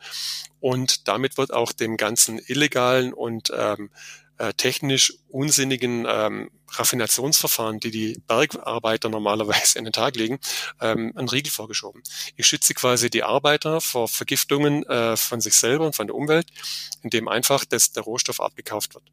Und 0.61 1.09
damit 1.09 1.37
wird 1.37 1.51
auch 1.51 1.73
dem 1.73 1.97
ganzen 1.97 2.39
illegalen 2.39 3.11
und 3.11 3.51
ähm, 3.53 3.89
äh, 4.37 4.53
technisch 4.53 5.13
unsinnigen 5.27 6.05
ähm, 6.07 6.51
Raffinationsverfahren, 6.71 7.81
die 7.81 7.91
die 7.91 8.21
Bergarbeiter 8.29 9.09
normalerweise 9.09 9.77
in 9.77 9.83
den 9.83 9.91
Tag 9.91 10.15
legen, 10.15 10.39
ähm, 10.79 11.11
ein 11.17 11.27
Riegel 11.27 11.51
vorgeschoben. 11.51 12.01
Ich 12.37 12.47
schütze 12.47 12.73
quasi 12.73 13.09
die 13.09 13.23
Arbeiter 13.23 13.81
vor 13.81 14.07
Vergiftungen 14.07 14.83
äh, 14.85 15.17
von 15.17 15.41
sich 15.41 15.55
selber 15.55 15.85
und 15.85 15.97
von 15.97 16.07
der 16.07 16.15
Umwelt, 16.15 16.47
indem 17.01 17.27
einfach 17.27 17.65
das, 17.65 17.91
der 17.91 18.03
Rohstoff 18.03 18.39
abgekauft 18.39 18.95
wird. 18.95 19.03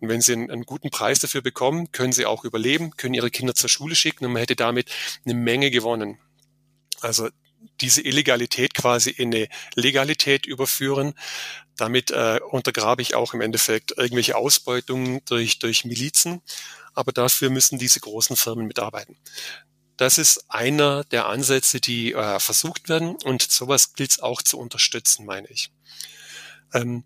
Und 0.00 0.08
wenn 0.08 0.20
sie 0.20 0.32
einen, 0.32 0.50
einen, 0.50 0.64
guten 0.64 0.90
Preis 0.90 1.18
dafür 1.18 1.42
bekommen, 1.42 1.90
können 1.92 2.12
sie 2.12 2.26
auch 2.26 2.44
überleben, 2.44 2.96
können 2.96 3.14
ihre 3.14 3.30
Kinder 3.30 3.54
zur 3.54 3.68
Schule 3.68 3.94
schicken 3.94 4.24
und 4.24 4.32
man 4.32 4.40
hätte 4.40 4.56
damit 4.56 4.90
eine 5.24 5.34
Menge 5.34 5.70
gewonnen. 5.70 6.18
Also 7.00 7.28
diese 7.80 8.02
Illegalität 8.02 8.74
quasi 8.74 9.10
in 9.10 9.34
eine 9.34 9.48
Legalität 9.74 10.46
überführen. 10.46 11.14
Damit 11.76 12.10
äh, 12.10 12.40
untergrabe 12.50 13.02
ich 13.02 13.14
auch 13.14 13.34
im 13.34 13.40
Endeffekt 13.40 13.92
irgendwelche 13.96 14.36
Ausbeutungen 14.36 15.20
durch, 15.24 15.58
durch 15.58 15.84
Milizen. 15.84 16.42
Aber 16.94 17.12
dafür 17.12 17.50
müssen 17.50 17.78
diese 17.78 18.00
großen 18.00 18.36
Firmen 18.36 18.66
mitarbeiten. 18.66 19.16
Das 19.96 20.18
ist 20.18 20.44
einer 20.48 21.04
der 21.04 21.26
Ansätze, 21.26 21.80
die 21.80 22.12
äh, 22.12 22.38
versucht 22.38 22.88
werden 22.88 23.16
und 23.16 23.42
sowas 23.42 23.94
gilt 23.94 24.12
es 24.12 24.20
auch 24.20 24.42
zu 24.42 24.58
unterstützen, 24.58 25.26
meine 25.26 25.48
ich. 25.48 25.72
Ähm, 26.72 27.04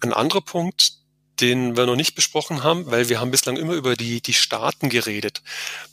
ein 0.00 0.12
anderer 0.12 0.40
Punkt, 0.40 0.99
den 1.40 1.76
wir 1.76 1.86
noch 1.86 1.96
nicht 1.96 2.14
besprochen 2.14 2.62
haben, 2.62 2.90
weil 2.90 3.08
wir 3.08 3.20
haben 3.20 3.30
bislang 3.30 3.56
immer 3.56 3.74
über 3.74 3.96
die, 3.96 4.20
die 4.20 4.32
Staaten 4.32 4.88
geredet. 4.88 5.42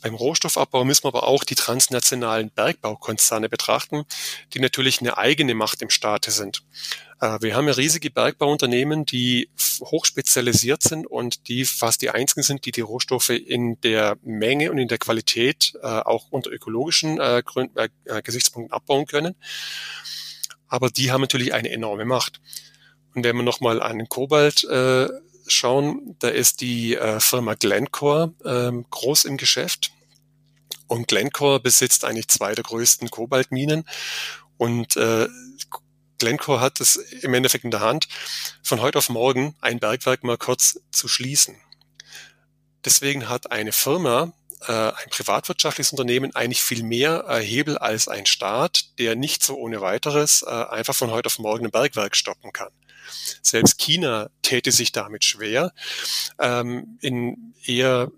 Beim 0.02 0.14
Rohstoffabbau 0.14 0.84
müssen 0.84 1.04
wir 1.04 1.08
aber 1.08 1.26
auch 1.26 1.44
die 1.44 1.54
transnationalen 1.54 2.50
Bergbaukonzerne 2.50 3.48
betrachten, 3.48 4.04
die 4.54 4.60
natürlich 4.60 5.00
eine 5.00 5.16
eigene 5.18 5.54
Macht 5.54 5.82
im 5.82 5.90
Staate 5.90 6.30
sind. 6.30 6.62
Äh, 7.20 7.38
wir 7.40 7.56
haben 7.56 7.66
ja 7.66 7.74
riesige 7.74 8.10
Bergbauunternehmen, 8.10 9.04
die 9.06 9.48
hochspezialisiert 9.80 10.82
sind 10.82 11.06
und 11.06 11.48
die 11.48 11.64
fast 11.64 12.02
die 12.02 12.10
einzigen 12.10 12.42
sind, 12.42 12.64
die 12.64 12.72
die 12.72 12.80
Rohstoffe 12.80 13.30
in 13.30 13.80
der 13.80 14.18
Menge 14.22 14.70
und 14.70 14.78
in 14.78 14.88
der 14.88 14.98
Qualität 14.98 15.72
äh, 15.82 15.86
auch 15.86 16.26
unter 16.30 16.50
ökologischen 16.50 17.18
äh, 17.20 17.42
Gesichtspunkten 18.22 18.72
abbauen 18.72 19.06
können. 19.06 19.34
Aber 20.68 20.90
die 20.90 21.10
haben 21.10 21.22
natürlich 21.22 21.54
eine 21.54 21.70
enorme 21.70 22.04
Macht. 22.04 22.40
Und 23.14 23.24
wenn 23.24 23.36
man 23.36 23.44
nochmal 23.44 23.82
an 23.82 23.98
den 23.98 24.08
Kobalt 24.08 24.64
äh, 24.64 25.08
schauen, 25.52 26.16
da 26.18 26.28
ist 26.28 26.60
die 26.60 26.96
äh, 26.96 27.20
Firma 27.20 27.54
Glencore 27.54 28.32
ähm, 28.44 28.86
groß 28.90 29.24
im 29.24 29.36
Geschäft. 29.36 29.92
Und 30.86 31.08
Glencore 31.08 31.60
besitzt 31.60 32.04
eigentlich 32.04 32.28
zwei 32.28 32.54
der 32.54 32.64
größten 32.64 33.10
Kobaltminen. 33.10 33.84
Und 34.56 34.96
äh, 34.96 35.28
Glencore 36.18 36.60
hat 36.60 36.80
es 36.80 36.96
im 36.96 37.34
Endeffekt 37.34 37.64
in 37.64 37.70
der 37.70 37.80
Hand, 37.80 38.08
von 38.62 38.80
heute 38.80 38.98
auf 38.98 39.08
morgen 39.08 39.54
ein 39.60 39.78
Bergwerk 39.78 40.24
mal 40.24 40.36
kurz 40.36 40.80
zu 40.90 41.08
schließen. 41.08 41.56
Deswegen 42.84 43.28
hat 43.28 43.52
eine 43.52 43.72
Firma, 43.72 44.32
äh, 44.66 44.72
ein 44.72 45.10
privatwirtschaftliches 45.10 45.92
Unternehmen 45.92 46.34
eigentlich 46.34 46.62
viel 46.62 46.82
mehr 46.82 47.24
äh, 47.28 47.40
Hebel 47.40 47.78
als 47.78 48.08
ein 48.08 48.26
Staat, 48.26 48.98
der 48.98 49.14
nicht 49.14 49.44
so 49.44 49.56
ohne 49.56 49.80
weiteres 49.80 50.42
äh, 50.42 50.50
einfach 50.50 50.94
von 50.94 51.10
heute 51.10 51.26
auf 51.26 51.38
morgen 51.38 51.66
ein 51.66 51.70
Bergwerk 51.70 52.16
stoppen 52.16 52.52
kann. 52.52 52.72
Selbst 53.42 53.78
China 53.78 54.30
täte 54.42 54.72
sich 54.72 54.92
damit 54.92 55.24
schwer, 55.24 55.72
ähm, 56.38 56.98
in 57.00 57.54
eher, 57.64 58.10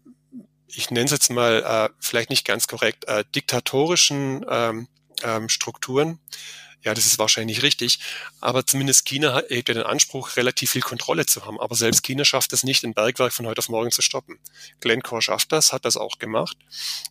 ich 0.69 0.91
nenne 0.91 1.07
es 1.07 1.13
jetzt 1.13 1.31
mal 1.31 1.63
äh, 1.63 1.95
vielleicht 1.99 2.31
nicht 2.31 2.47
ganz 2.47 2.67
korrekt, 2.67 3.07
äh, 3.07 3.25
diktatorischen 3.35 4.45
ähm, 4.49 4.89
ähm, 5.23 5.49
Strukturen 5.49 6.19
ja, 6.83 6.95
das 6.95 7.07
ist 7.07 7.19
wahrscheinlich 7.19 7.63
richtig. 7.63 7.99
Aber 8.41 8.65
zumindest 8.65 9.05
China 9.05 9.35
hat 9.35 9.51
ja 9.51 9.61
den 9.61 9.83
Anspruch, 9.83 10.37
relativ 10.37 10.71
viel 10.71 10.83
Kontrolle 10.83 11.27
zu 11.27 11.45
haben. 11.45 11.61
Aber 11.61 11.75
selbst 11.75 12.03
China 12.03 12.25
schafft 12.25 12.53
es 12.53 12.65
nicht, 12.65 12.85
ein 12.85 12.95
Bergwerk 12.95 13.33
von 13.33 13.47
heute 13.47 13.59
auf 13.59 13.69
morgen 13.69 13.91
zu 13.91 14.03
stoppen. 14.03 14.39
Glencore 14.81 15.21
schafft 15.21 15.53
das, 15.53 15.73
hat 15.73 15.85
das 15.85 15.97
auch 15.97 16.19
gemacht, 16.19 16.57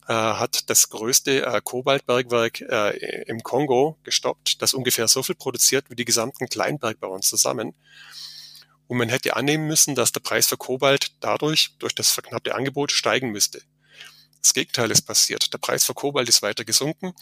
äh, 0.07 0.13
hat 0.13 0.69
das 0.69 0.89
größte 0.89 1.45
äh, 1.45 1.61
Kobaltbergwerk 1.63 2.61
äh, 2.61 3.23
im 3.27 3.43
Kongo 3.43 3.97
gestoppt, 4.03 4.61
das 4.61 4.73
ungefähr 4.73 5.07
so 5.07 5.21
viel 5.21 5.35
produziert 5.35 5.89
wie 5.89 5.95
die 5.95 6.05
gesamten 6.05 6.47
Kleinbergbauern 6.47 7.21
zusammen. 7.21 7.75
Und 8.87 8.97
man 8.97 9.09
hätte 9.09 9.35
annehmen 9.35 9.67
müssen, 9.67 9.93
dass 9.93 10.11
der 10.11 10.19
Preis 10.21 10.47
für 10.47 10.57
Kobalt 10.57 11.11
dadurch, 11.19 11.75
durch 11.77 11.93
das 11.93 12.09
verknappte 12.09 12.55
Angebot, 12.55 12.91
steigen 12.91 13.29
müsste. 13.29 13.61
Das 14.41 14.53
Gegenteil 14.53 14.89
ist 14.91 15.01
passiert. 15.01 15.51
Der 15.53 15.57
Preis 15.57 15.85
für 15.85 15.93
Kobalt 15.93 16.29
ist 16.29 16.41
weiter 16.41 16.63
gesunken, 16.63 17.13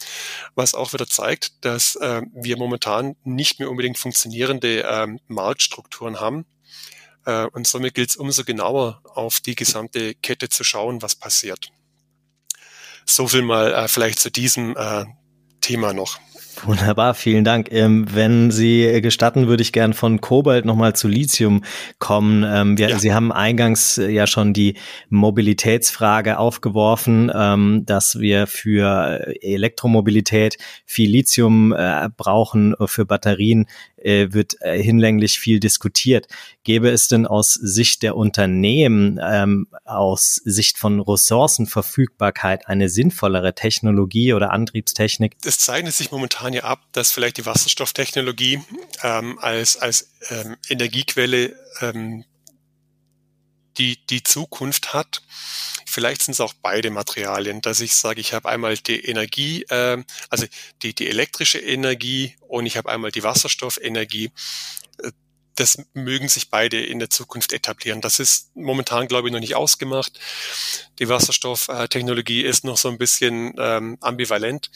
was 0.54 0.74
auch 0.74 0.92
wieder 0.92 1.06
zeigt, 1.06 1.64
dass 1.64 1.96
äh, 1.96 2.22
wir 2.32 2.56
momentan 2.56 3.16
nicht 3.24 3.58
mehr 3.58 3.70
unbedingt 3.70 3.98
funktionierende 3.98 4.84
äh, 4.84 5.06
Marktstrukturen 5.26 6.20
haben. 6.20 6.46
Äh, 7.26 7.46
und 7.46 7.66
somit 7.66 7.94
gilt 7.94 8.10
es 8.10 8.16
umso 8.16 8.44
genauer 8.44 9.02
auf 9.04 9.40
die 9.40 9.54
gesamte 9.54 10.14
Kette 10.14 10.48
zu 10.48 10.64
schauen, 10.64 11.02
was 11.02 11.16
passiert. 11.16 11.70
So 13.04 13.26
viel 13.26 13.42
mal 13.42 13.72
äh, 13.72 13.88
vielleicht 13.88 14.18
zu 14.20 14.30
diesem 14.30 14.76
äh, 14.76 15.04
Thema 15.60 15.92
noch. 15.92 16.18
Wunderbar, 16.64 17.14
vielen 17.14 17.44
Dank. 17.44 17.70
Ähm, 17.70 18.06
wenn 18.12 18.50
Sie 18.50 19.00
gestatten, 19.00 19.48
würde 19.48 19.62
ich 19.62 19.72
gern 19.72 19.92
von 19.92 20.20
Kobalt 20.20 20.64
nochmal 20.64 20.94
zu 20.94 21.08
Lithium 21.08 21.64
kommen. 21.98 22.44
Ähm, 22.46 22.78
wir, 22.78 22.90
ja. 22.90 22.98
Sie 22.98 23.12
haben 23.12 23.32
eingangs 23.32 23.98
äh, 23.98 24.08
ja 24.08 24.26
schon 24.26 24.52
die 24.52 24.76
Mobilitätsfrage 25.08 26.38
aufgeworfen, 26.38 27.30
ähm, 27.34 27.84
dass 27.86 28.18
wir 28.18 28.46
für 28.46 29.34
Elektromobilität 29.42 30.58
viel 30.84 31.10
Lithium 31.10 31.72
äh, 31.72 32.08
brauchen 32.16 32.74
für 32.86 33.04
Batterien 33.04 33.66
äh, 34.02 34.32
wird 34.32 34.60
äh, 34.60 34.80
hinlänglich 34.80 35.38
viel 35.38 35.60
diskutiert. 35.60 36.26
Gäbe 36.64 36.90
es 36.90 37.08
denn 37.08 37.26
aus 37.26 37.54
Sicht 37.54 38.02
der 38.02 38.16
Unternehmen, 38.16 39.18
ähm, 39.22 39.68
aus 39.84 40.40
Sicht 40.44 40.78
von 40.78 41.00
Ressourcenverfügbarkeit 41.00 42.68
eine 42.68 42.88
sinnvollere 42.88 43.54
Technologie 43.54 44.32
oder 44.34 44.52
Antriebstechnik? 44.52 45.36
Es 45.44 45.58
zeichnet 45.58 45.94
sich 45.94 46.12
momentan 46.12 46.47
ja 46.52 46.64
ab, 46.64 46.84
dass 46.92 47.10
vielleicht 47.10 47.38
die 47.38 47.46
Wasserstofftechnologie 47.46 48.62
ähm, 49.02 49.38
als, 49.38 49.76
als 49.76 50.12
ähm, 50.30 50.56
Energiequelle 50.68 51.56
ähm, 51.80 52.24
die, 53.78 54.04
die 54.06 54.22
Zukunft 54.22 54.92
hat. 54.92 55.22
Vielleicht 55.86 56.22
sind 56.22 56.32
es 56.32 56.40
auch 56.40 56.54
beide 56.60 56.90
Materialien, 56.90 57.60
dass 57.60 57.80
ich 57.80 57.94
sage, 57.94 58.20
ich 58.20 58.34
habe 58.34 58.48
einmal 58.48 58.76
die 58.76 59.04
Energie, 59.04 59.62
äh, 59.64 60.02
also 60.28 60.46
die, 60.82 60.94
die 60.94 61.08
elektrische 61.08 61.58
Energie 61.58 62.36
und 62.46 62.66
ich 62.66 62.76
habe 62.76 62.90
einmal 62.90 63.10
die 63.10 63.22
Wasserstoffenergie. 63.22 64.30
Äh, 65.02 65.12
das 65.54 65.78
mögen 65.92 66.28
sich 66.28 66.50
beide 66.50 66.80
in 66.80 67.00
der 67.00 67.10
Zukunft 67.10 67.52
etablieren. 67.52 68.00
Das 68.00 68.20
ist 68.20 68.54
momentan, 68.54 69.08
glaube 69.08 69.28
ich, 69.28 69.32
noch 69.32 69.40
nicht 69.40 69.56
ausgemacht. 69.56 70.20
Die 71.00 71.08
Wasserstofftechnologie 71.08 72.42
ist 72.42 72.64
noch 72.64 72.76
so 72.76 72.88
ein 72.88 72.98
bisschen 72.98 73.54
ähm, 73.58 73.98
ambivalent 74.00 74.70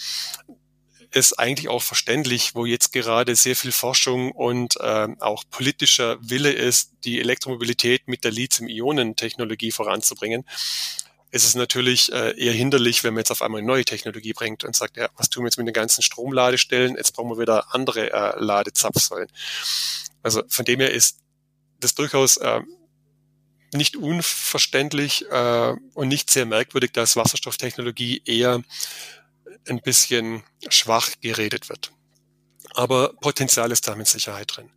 ist 1.12 1.38
eigentlich 1.38 1.69
auch 1.69 1.83
verständlich, 1.83 2.54
wo 2.54 2.64
jetzt 2.64 2.92
gerade 2.92 3.37
sehr 3.37 3.54
viel 3.54 3.73
Forschung 3.73 4.33
und 4.33 4.76
äh, 4.81 5.09
auch 5.21 5.45
politischer 5.50 6.16
Wille 6.21 6.52
ist, 6.52 6.92
die 7.04 7.21
Elektromobilität 7.21 8.09
mit 8.09 8.25
der 8.25 8.31
Lithium-Ionen-Technologie 8.31 9.73
voranzubringen. 9.73 10.45
Es 11.31 11.45
ist 11.45 11.54
natürlich 11.54 12.12
äh, 12.12 12.38
eher 12.38 12.52
hinderlich, 12.52 13.04
wenn 13.04 13.14
man 13.14 13.21
jetzt 13.21 13.31
auf 13.31 13.42
einmal 13.42 13.61
eine 13.61 13.66
neue 13.66 13.85
Technologie 13.85 14.33
bringt 14.33 14.64
und 14.64 14.75
sagt, 14.75 14.97
ja, 14.97 15.09
was 15.16 15.31
tun 15.31 15.45
wir 15.45 15.49
jetzt 15.49 15.59
mit 15.59 15.66
den 15.66 15.75
ganzen 15.75 16.02
Stromladestellen? 16.02 16.97
Jetzt 16.97 17.12
brauchen 17.12 17.31
wir 17.31 17.38
wieder 17.38 17.75
andere 17.75 18.12
äh, 18.12 18.38
Ladezapfsäulen. 18.38 19.28
Also 20.23 20.42
von 20.49 20.64
dem 20.64 20.81
her 20.81 20.92
ist 20.92 21.19
das 21.81 21.95
durchaus 21.95 22.37
äh, 22.38 22.61
nicht 23.73 23.97
unverständlich 23.97 25.26
äh, 25.31 25.75
und 25.95 26.09
nicht 26.09 26.31
sehr 26.31 26.47
merkwürdig, 26.47 26.92
dass 26.92 27.16
Wasserstofftechnologie 27.16 28.23
eher 28.25 28.62
ein 29.69 29.81
bisschen 29.81 30.42
schwach 30.69 31.11
geredet 31.21 31.69
wird. 31.69 31.92
Aber 32.75 33.12
Potenzial 33.21 33.71
ist 33.71 33.87
da 33.87 33.95
mit 33.95 34.09
Sicherheit 34.09 34.57
drin. 34.57 34.71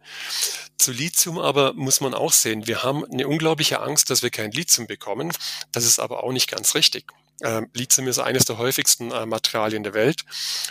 Zu 0.78 0.92
Lithium 0.92 1.40
aber 1.40 1.74
muss 1.74 2.02
man 2.02 2.14
auch 2.14 2.34
sehen, 2.34 2.68
wir 2.68 2.84
haben 2.84 3.06
eine 3.06 3.28
unglaubliche 3.28 3.80
Angst, 3.80 4.10
dass 4.10 4.22
wir 4.22 4.30
kein 4.30 4.52
Lithium 4.52 4.88
bekommen. 4.88 5.32
Das 5.72 5.86
ist 5.86 6.00
aber 6.00 6.24
auch 6.24 6.32
nicht 6.32 6.50
ganz 6.50 6.76
richtig. 6.76 7.06
Ähm, 7.44 7.70
Lithium 7.74 8.08
ist 8.08 8.20
eines 8.20 8.46
der 8.46 8.58
häufigsten 8.58 9.12
äh, 9.12 9.26
Materialien 9.26 9.84
der 9.84 9.94
Welt. 9.94 10.24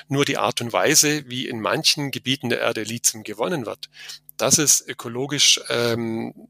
Nur 0.09 0.25
die 0.25 0.39
Art 0.39 0.61
und 0.61 0.73
Weise, 0.73 1.29
wie 1.29 1.47
in 1.47 1.61
manchen 1.61 2.11
Gebieten 2.11 2.49
der 2.49 2.61
Erde 2.61 2.83
Lithium 2.83 3.23
gewonnen 3.23 3.67
wird, 3.67 3.89
das 4.37 4.59
ist 4.59 4.87
ökologisch 4.89 5.61
ähm, 5.69 6.49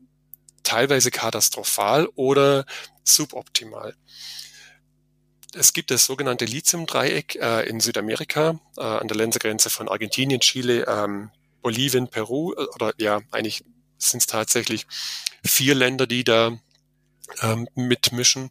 teilweise 0.63 1.11
katastrophal 1.11 2.09
oder 2.15 2.65
suboptimal. 3.05 3.95
Es 5.57 5.73
gibt 5.73 5.91
das 5.91 6.05
sogenannte 6.05 6.45
Lithium-Dreieck 6.45 7.37
äh, 7.37 7.67
in 7.69 7.81
Südamerika, 7.81 8.59
äh, 8.77 8.83
an 8.83 9.07
der 9.07 9.17
Ländergrenze 9.17 9.71
von 9.71 9.89
Argentinien, 9.89 10.41
Chile, 10.41 10.85
ähm, 10.89 11.31
Bolivien, 11.63 12.09
Peru, 12.09 12.55
äh, 12.55 12.67
oder 12.75 12.93
ja, 12.99 13.21
eigentlich 13.31 13.65
sind 13.97 14.19
es 14.21 14.27
tatsächlich 14.27 14.89
vier 15.45 15.77
Länder, 15.77 16.09
die 16.09 16.25
da 16.25 16.59
ähm, 17.43 17.69
mitmischen. 17.75 18.51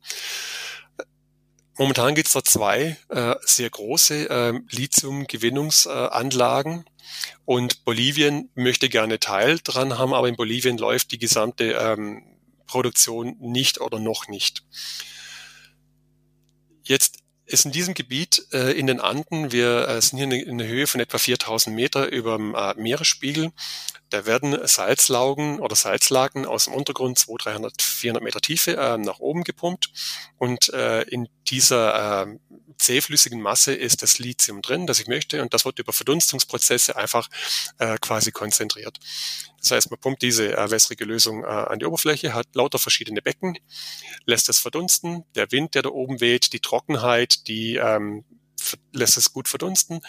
momentan 1.77 2.15
gibt 2.15 2.27
es 2.27 2.33
da 2.33 2.43
zwei 2.43 2.97
äh, 3.09 3.35
sehr 3.41 3.69
große 3.69 4.29
äh, 4.29 4.59
Lithium-Gewinnungsanlagen. 4.69 6.85
Und 7.45 7.83
Bolivien 7.83 8.49
möchte 8.55 8.89
gerne 8.89 9.19
Teil 9.19 9.59
dran 9.61 9.97
haben, 9.97 10.13
aber 10.13 10.29
in 10.29 10.37
Bolivien 10.37 10.77
läuft 10.77 11.11
die 11.11 11.19
gesamte 11.19 11.73
ähm, 11.73 12.23
Produktion 12.65 13.35
nicht 13.39 13.81
oder 13.81 13.99
noch 13.99 14.29
nicht. 14.29 14.63
Jetzt 16.83 17.19
ist 17.45 17.65
in 17.65 17.71
diesem 17.71 17.93
Gebiet 17.93 18.47
äh, 18.53 18.71
in 18.71 18.87
den 18.87 18.99
Anden, 18.99 19.51
wir 19.51 19.87
äh, 19.87 20.01
sind 20.01 20.17
hier 20.17 20.31
in, 20.31 20.57
der 20.57 20.67
Höhe 20.67 20.87
von 20.87 21.01
etwa 21.01 21.17
4000 21.17 21.75
Meter 21.75 22.09
über 22.09 22.37
dem 22.37 22.55
äh, 22.55 22.73
Meeresspiegel, 22.75 23.51
da 24.13 24.27
werden 24.27 24.55
Salzlaugen 24.67 25.59
oder 25.59 25.75
Salzlagen 25.75 26.45
aus 26.45 26.65
dem 26.65 26.75
Untergrund 26.75 27.17
200, 27.17 27.45
300, 27.45 27.81
400 27.81 28.23
Meter 28.23 28.41
Tiefe 28.41 28.77
äh, 28.77 28.97
nach 28.99 29.17
oben 29.17 29.43
gepumpt. 29.43 29.89
Und 30.37 30.71
äh, 30.71 31.01
in 31.03 31.27
dieser 31.47 32.23
äh, 32.23 32.37
zähflüssigen 32.77 33.41
Masse 33.41 33.73
ist 33.73 34.01
das 34.01 34.19
Lithium 34.19 34.61
drin, 34.61 34.87
das 34.87 34.99
ich 34.99 35.07
möchte 35.07 35.41
und 35.41 35.53
das 35.53 35.65
wird 35.65 35.79
über 35.79 35.93
Verdunstungsprozesse 35.93 36.95
einfach 36.95 37.29
äh, 37.79 37.97
quasi 37.99 38.31
konzentriert. 38.31 38.99
Das 39.59 39.71
heißt, 39.71 39.91
man 39.91 39.99
pumpt 39.99 40.21
diese 40.21 40.55
äh, 40.57 40.71
wässrige 40.71 41.05
Lösung 41.05 41.43
äh, 41.43 41.47
an 41.47 41.79
die 41.79 41.85
Oberfläche, 41.85 42.33
hat 42.33 42.47
lauter 42.53 42.79
verschiedene 42.79 43.21
Becken, 43.21 43.57
lässt 44.25 44.49
es 44.49 44.59
verdunsten, 44.59 45.23
der 45.35 45.51
Wind, 45.51 45.75
der 45.75 45.83
da 45.83 45.89
oben 45.89 46.19
weht, 46.19 46.53
die 46.53 46.59
Trockenheit, 46.59 47.47
die 47.47 47.75
ähm, 47.75 48.25
lässt 48.91 49.17
es 49.17 49.33
gut 49.33 49.47
verdunsten. 49.47 50.01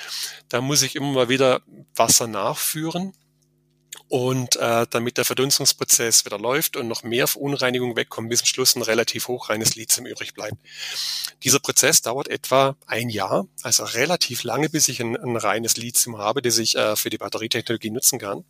Da 0.48 0.60
muss 0.60 0.82
ich 0.82 0.96
immer 0.96 1.12
mal 1.12 1.28
wieder 1.28 1.62
Wasser 1.94 2.26
nachführen 2.26 3.12
und 4.08 4.56
äh, 4.56 4.86
damit 4.90 5.18
der 5.18 5.24
Verdunstungsprozess 5.24 6.24
wieder 6.24 6.38
läuft 6.38 6.76
und 6.76 6.88
noch 6.88 7.02
mehr 7.02 7.26
Verunreinigung 7.26 7.96
wegkommt, 7.96 8.28
bis 8.28 8.40
zum 8.40 8.46
Schluss 8.46 8.76
ein 8.76 8.82
relativ 8.82 9.28
hochreines 9.28 9.74
Lithium 9.74 10.06
übrig 10.06 10.34
bleibt. 10.34 10.56
Dieser 11.42 11.60
Prozess 11.60 12.02
dauert 12.02 12.28
etwa 12.28 12.76
ein 12.86 13.08
Jahr, 13.08 13.46
also 13.62 13.84
relativ 13.84 14.44
lange, 14.44 14.68
bis 14.68 14.88
ich 14.88 15.00
ein, 15.00 15.16
ein 15.16 15.36
reines 15.36 15.76
Lithium 15.76 16.18
habe, 16.18 16.42
das 16.42 16.58
ich 16.58 16.76
äh, 16.76 16.96
für 16.96 17.10
die 17.10 17.18
Batterietechnologie 17.18 17.90
nutzen 17.90 18.18
kann. 18.18 18.44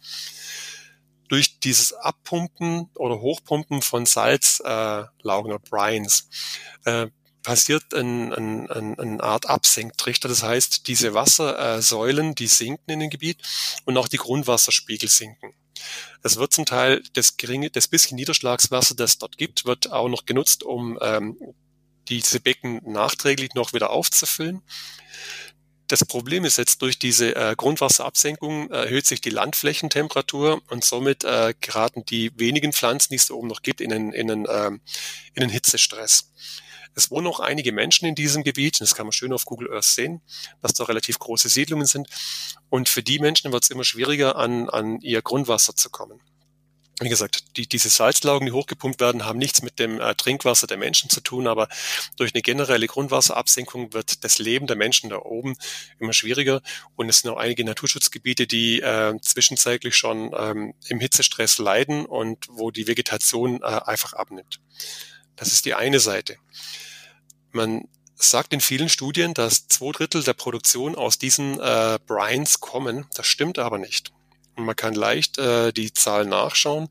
Durch 1.28 1.58
dieses 1.60 1.92
Abpumpen 1.92 2.90
oder 2.96 3.20
Hochpumpen 3.20 3.80
von 3.82 4.06
Salzlaugen 4.06 5.50
äh, 5.50 5.54
oder 5.54 5.58
Brines 5.58 6.28
äh, 6.84 7.06
passiert 7.44 7.94
ein, 7.94 8.32
ein, 8.32 8.68
ein, 8.68 8.98
eine 8.98 9.22
Art 9.22 9.46
Absenktrichter. 9.46 10.28
Das 10.28 10.42
heißt, 10.42 10.88
diese 10.88 11.14
Wassersäulen, 11.14 12.34
die 12.34 12.48
sinken 12.48 12.90
in 12.90 12.98
dem 12.98 13.10
Gebiet 13.10 13.38
und 13.84 13.96
auch 13.96 14.08
die 14.08 14.16
Grundwasserspiegel 14.16 15.08
sinken. 15.08 15.54
Es 16.22 16.36
wird 16.36 16.52
zum 16.52 16.66
Teil 16.66 17.02
das 17.12 17.36
geringe, 17.36 17.70
das 17.70 17.86
bisschen 17.86 18.16
Niederschlagswasser, 18.16 18.96
das 18.96 19.18
dort 19.18 19.38
gibt, 19.38 19.66
wird 19.66 19.92
auch 19.92 20.08
noch 20.08 20.26
genutzt, 20.26 20.64
um 20.64 20.98
ähm, 21.02 21.36
diese 22.08 22.40
Becken 22.40 22.80
nachträglich 22.84 23.54
noch 23.54 23.72
wieder 23.72 23.90
aufzufüllen. 23.90 24.62
Das 25.86 26.04
Problem 26.04 26.46
ist 26.46 26.56
jetzt, 26.56 26.80
durch 26.80 26.98
diese 26.98 27.36
äh, 27.36 27.54
Grundwasserabsenkung 27.56 28.70
erhöht 28.70 29.06
sich 29.06 29.20
die 29.20 29.30
Landflächentemperatur 29.30 30.62
und 30.70 30.82
somit 30.82 31.24
äh, 31.24 31.52
geraten 31.60 32.06
die 32.06 32.32
wenigen 32.38 32.72
Pflanzen, 32.72 33.10
die 33.10 33.16
es 33.16 33.26
da 33.26 33.34
oben 33.34 33.48
noch 33.48 33.60
gibt, 33.60 33.82
in 33.82 33.92
einen, 33.92 34.12
in 34.12 34.30
einen, 34.30 34.46
ähm, 34.48 34.80
in 35.34 35.42
einen 35.42 35.52
Hitzestress. 35.52 36.32
Es 36.94 37.10
wohnen 37.10 37.26
auch 37.26 37.40
einige 37.40 37.72
Menschen 37.72 38.06
in 38.06 38.14
diesem 38.14 38.44
Gebiet, 38.44 38.80
das 38.80 38.94
kann 38.94 39.06
man 39.06 39.12
schön 39.12 39.32
auf 39.32 39.44
Google 39.44 39.72
Earth 39.72 39.84
sehen, 39.84 40.22
dass 40.62 40.74
da 40.74 40.84
relativ 40.84 41.18
große 41.18 41.48
Siedlungen 41.48 41.86
sind. 41.86 42.08
Und 42.70 42.88
für 42.88 43.02
die 43.02 43.18
Menschen 43.18 43.52
wird 43.52 43.64
es 43.64 43.70
immer 43.70 43.84
schwieriger, 43.84 44.36
an, 44.36 44.68
an 44.68 45.00
ihr 45.00 45.22
Grundwasser 45.22 45.74
zu 45.74 45.90
kommen. 45.90 46.20
Wie 47.00 47.08
gesagt, 47.08 47.56
die, 47.56 47.66
diese 47.66 47.88
Salzlaugen, 47.88 48.46
die 48.46 48.52
hochgepumpt 48.52 49.00
werden, 49.00 49.24
haben 49.24 49.38
nichts 49.38 49.62
mit 49.62 49.80
dem 49.80 50.00
äh, 50.00 50.14
Trinkwasser 50.14 50.68
der 50.68 50.76
Menschen 50.76 51.10
zu 51.10 51.20
tun, 51.20 51.48
aber 51.48 51.68
durch 52.16 52.32
eine 52.34 52.42
generelle 52.42 52.86
Grundwasserabsenkung 52.86 53.92
wird 53.92 54.22
das 54.22 54.38
Leben 54.38 54.68
der 54.68 54.76
Menschen 54.76 55.10
da 55.10 55.18
oben 55.18 55.56
immer 55.98 56.12
schwieriger. 56.12 56.62
Und 56.94 57.08
es 57.08 57.20
sind 57.20 57.32
auch 57.32 57.36
einige 57.36 57.64
Naturschutzgebiete, 57.64 58.46
die 58.46 58.80
äh, 58.80 59.18
zwischenzeitlich 59.20 59.96
schon 59.96 60.30
ähm, 60.38 60.74
im 60.86 61.00
Hitzestress 61.00 61.58
leiden 61.58 62.06
und 62.06 62.46
wo 62.48 62.70
die 62.70 62.86
Vegetation 62.86 63.60
äh, 63.60 63.64
einfach 63.64 64.12
abnimmt. 64.12 64.60
Das 65.34 65.52
ist 65.52 65.64
die 65.64 65.74
eine 65.74 65.98
Seite. 65.98 66.36
Man 67.54 67.86
sagt 68.16 68.52
in 68.52 68.60
vielen 68.60 68.88
Studien, 68.88 69.32
dass 69.32 69.68
zwei 69.68 69.92
Drittel 69.92 70.24
der 70.24 70.34
Produktion 70.34 70.96
aus 70.96 71.18
diesen 71.18 71.60
äh, 71.60 72.00
Brines 72.04 72.58
kommen. 72.58 73.06
Das 73.14 73.26
stimmt 73.26 73.60
aber 73.60 73.78
nicht. 73.78 74.12
Und 74.56 74.64
man 74.64 74.74
kann 74.74 74.94
leicht 74.94 75.38
äh, 75.38 75.72
die 75.72 75.92
Zahl 75.92 76.26
nachschauen. 76.26 76.88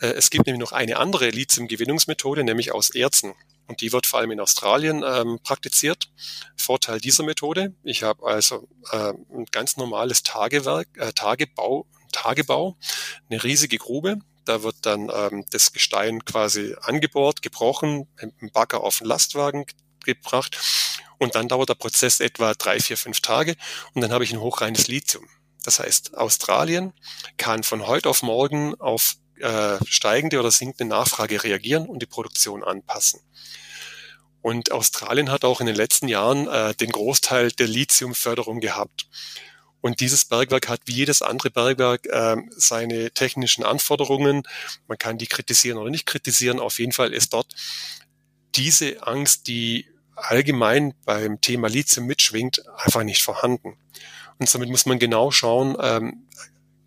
Äh, 0.00 0.08
es 0.08 0.28
gibt 0.28 0.46
nämlich 0.46 0.60
noch 0.60 0.72
eine 0.72 0.98
andere 0.98 1.30
Lithium-Gewinnungsmethode, 1.30 2.44
nämlich 2.44 2.72
aus 2.72 2.90
Erzen. 2.90 3.32
Und 3.66 3.80
die 3.80 3.90
wird 3.90 4.04
vor 4.04 4.20
allem 4.20 4.30
in 4.30 4.40
Australien 4.40 5.02
ähm, 5.06 5.38
praktiziert. 5.42 6.10
Vorteil 6.54 7.00
dieser 7.00 7.24
Methode, 7.24 7.74
ich 7.82 8.02
habe 8.02 8.26
also 8.26 8.68
äh, 8.92 9.14
ein 9.34 9.46
ganz 9.50 9.78
normales 9.78 10.22
Tagewerk, 10.22 10.88
äh, 10.96 11.14
Tagebau, 11.14 11.86
Tagebau, 12.12 12.76
eine 13.30 13.42
riesige 13.42 13.78
Grube, 13.78 14.18
da 14.48 14.62
wird 14.62 14.76
dann 14.82 15.10
ähm, 15.12 15.44
das 15.50 15.72
Gestein 15.72 16.24
quasi 16.24 16.74
angebohrt, 16.80 17.42
gebrochen, 17.42 18.08
im 18.20 18.50
Bagger 18.50 18.82
auf 18.82 18.98
den 18.98 19.06
Lastwagen 19.06 19.66
gebracht 20.04 20.58
und 21.18 21.34
dann 21.34 21.48
dauert 21.48 21.68
der 21.68 21.74
Prozess 21.74 22.20
etwa 22.20 22.54
drei, 22.54 22.80
vier, 22.80 22.96
fünf 22.96 23.20
Tage 23.20 23.56
und 23.94 24.02
dann 24.02 24.12
habe 24.12 24.24
ich 24.24 24.32
ein 24.32 24.40
hochreines 24.40 24.88
Lithium. 24.88 25.28
Das 25.64 25.80
heißt, 25.80 26.16
Australien 26.16 26.94
kann 27.36 27.62
von 27.62 27.86
heute 27.86 28.08
auf 28.08 28.22
morgen 28.22 28.74
auf 28.80 29.16
äh, 29.40 29.78
steigende 29.86 30.40
oder 30.40 30.50
sinkende 30.50 30.86
Nachfrage 30.86 31.42
reagieren 31.44 31.86
und 31.86 32.00
die 32.00 32.06
Produktion 32.06 32.64
anpassen. 32.64 33.20
Und 34.40 34.72
Australien 34.72 35.30
hat 35.30 35.44
auch 35.44 35.60
in 35.60 35.66
den 35.66 35.76
letzten 35.76 36.08
Jahren 36.08 36.48
äh, 36.48 36.74
den 36.74 36.90
Großteil 36.90 37.50
der 37.52 37.66
Lithiumförderung 37.66 38.60
gehabt. 38.60 39.08
Und 39.80 40.00
dieses 40.00 40.24
Bergwerk 40.24 40.68
hat 40.68 40.80
wie 40.86 40.92
jedes 40.92 41.22
andere 41.22 41.50
Bergwerk 41.50 42.06
äh, 42.06 42.36
seine 42.56 43.10
technischen 43.12 43.64
Anforderungen. 43.64 44.42
Man 44.88 44.98
kann 44.98 45.18
die 45.18 45.26
kritisieren 45.26 45.78
oder 45.78 45.90
nicht 45.90 46.06
kritisieren. 46.06 46.58
Auf 46.58 46.78
jeden 46.78 46.92
Fall 46.92 47.12
ist 47.12 47.32
dort 47.32 47.54
diese 48.54 49.06
Angst, 49.06 49.46
die 49.46 49.86
allgemein 50.16 50.94
beim 51.04 51.40
Thema 51.40 51.68
Lithium 51.68 52.06
mitschwingt, 52.06 52.62
einfach 52.76 53.04
nicht 53.04 53.22
vorhanden. 53.22 53.76
Und 54.38 54.48
somit 54.48 54.68
muss 54.68 54.86
man 54.86 54.98
genau 54.98 55.30
schauen, 55.30 55.76
ähm, 55.80 56.28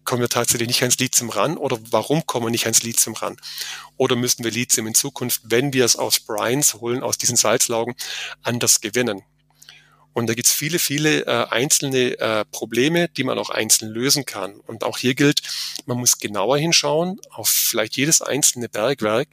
kommen 0.04 0.22
wir 0.22 0.30
tatsächlich 0.30 0.68
nicht 0.68 0.82
ans 0.82 0.98
Lithium 0.98 1.30
ran 1.30 1.58
oder 1.58 1.78
warum 1.92 2.26
kommen 2.26 2.48
wir 2.48 2.52
nicht 2.52 2.66
ans 2.66 2.84
Lithium 2.84 3.16
ran? 3.16 3.38
Oder 3.98 4.16
müssen 4.16 4.44
wir 4.44 4.52
Lithium 4.52 4.88
in 4.88 4.96
Zukunft, 4.96 5.42
wenn 5.46 5.74
wir 5.74 5.86
es 5.86 5.96
aus 5.96 6.20
Brines 6.20 6.76
holen, 6.76 7.04
aus 7.04 7.18
diesen 7.18 7.38
Salzlaugen, 7.38 7.96
anders 8.42 8.82
gewinnen? 8.82 9.22
Und 10.14 10.28
da 10.28 10.34
gibt 10.34 10.48
es 10.48 10.54
viele, 10.54 10.80
viele 10.80 11.26
äh, 11.26 11.48
einzelne 11.50 12.20
äh, 12.20 12.46
Probleme, 12.52 13.08
die 13.10 13.24
man 13.24 13.40
auch 13.40 13.50
einzeln 13.50 13.90
lösen 13.90 14.26
kann. 14.26 14.60
Und 14.60 14.84
auch 14.84 14.98
hier 14.98 15.16
gilt, 15.16 15.42
man 15.86 15.98
muss 15.98 16.18
genauer 16.18 16.58
hinschauen 16.58 17.20
auf 17.30 17.50
vielleicht 17.50 17.96
jedes 17.96 18.22
einzelne 18.22 18.68
Bergwerk, 18.68 19.30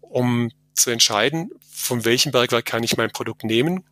um 0.00 0.50
zu 0.74 0.90
entscheiden, 0.90 1.50
von 1.70 2.04
welchem 2.04 2.32
Bergwerk 2.32 2.66
kann 2.66 2.82
ich 2.82 2.96
mein 2.96 3.10
Produkt 3.10 3.44
nehmen. 3.44 3.84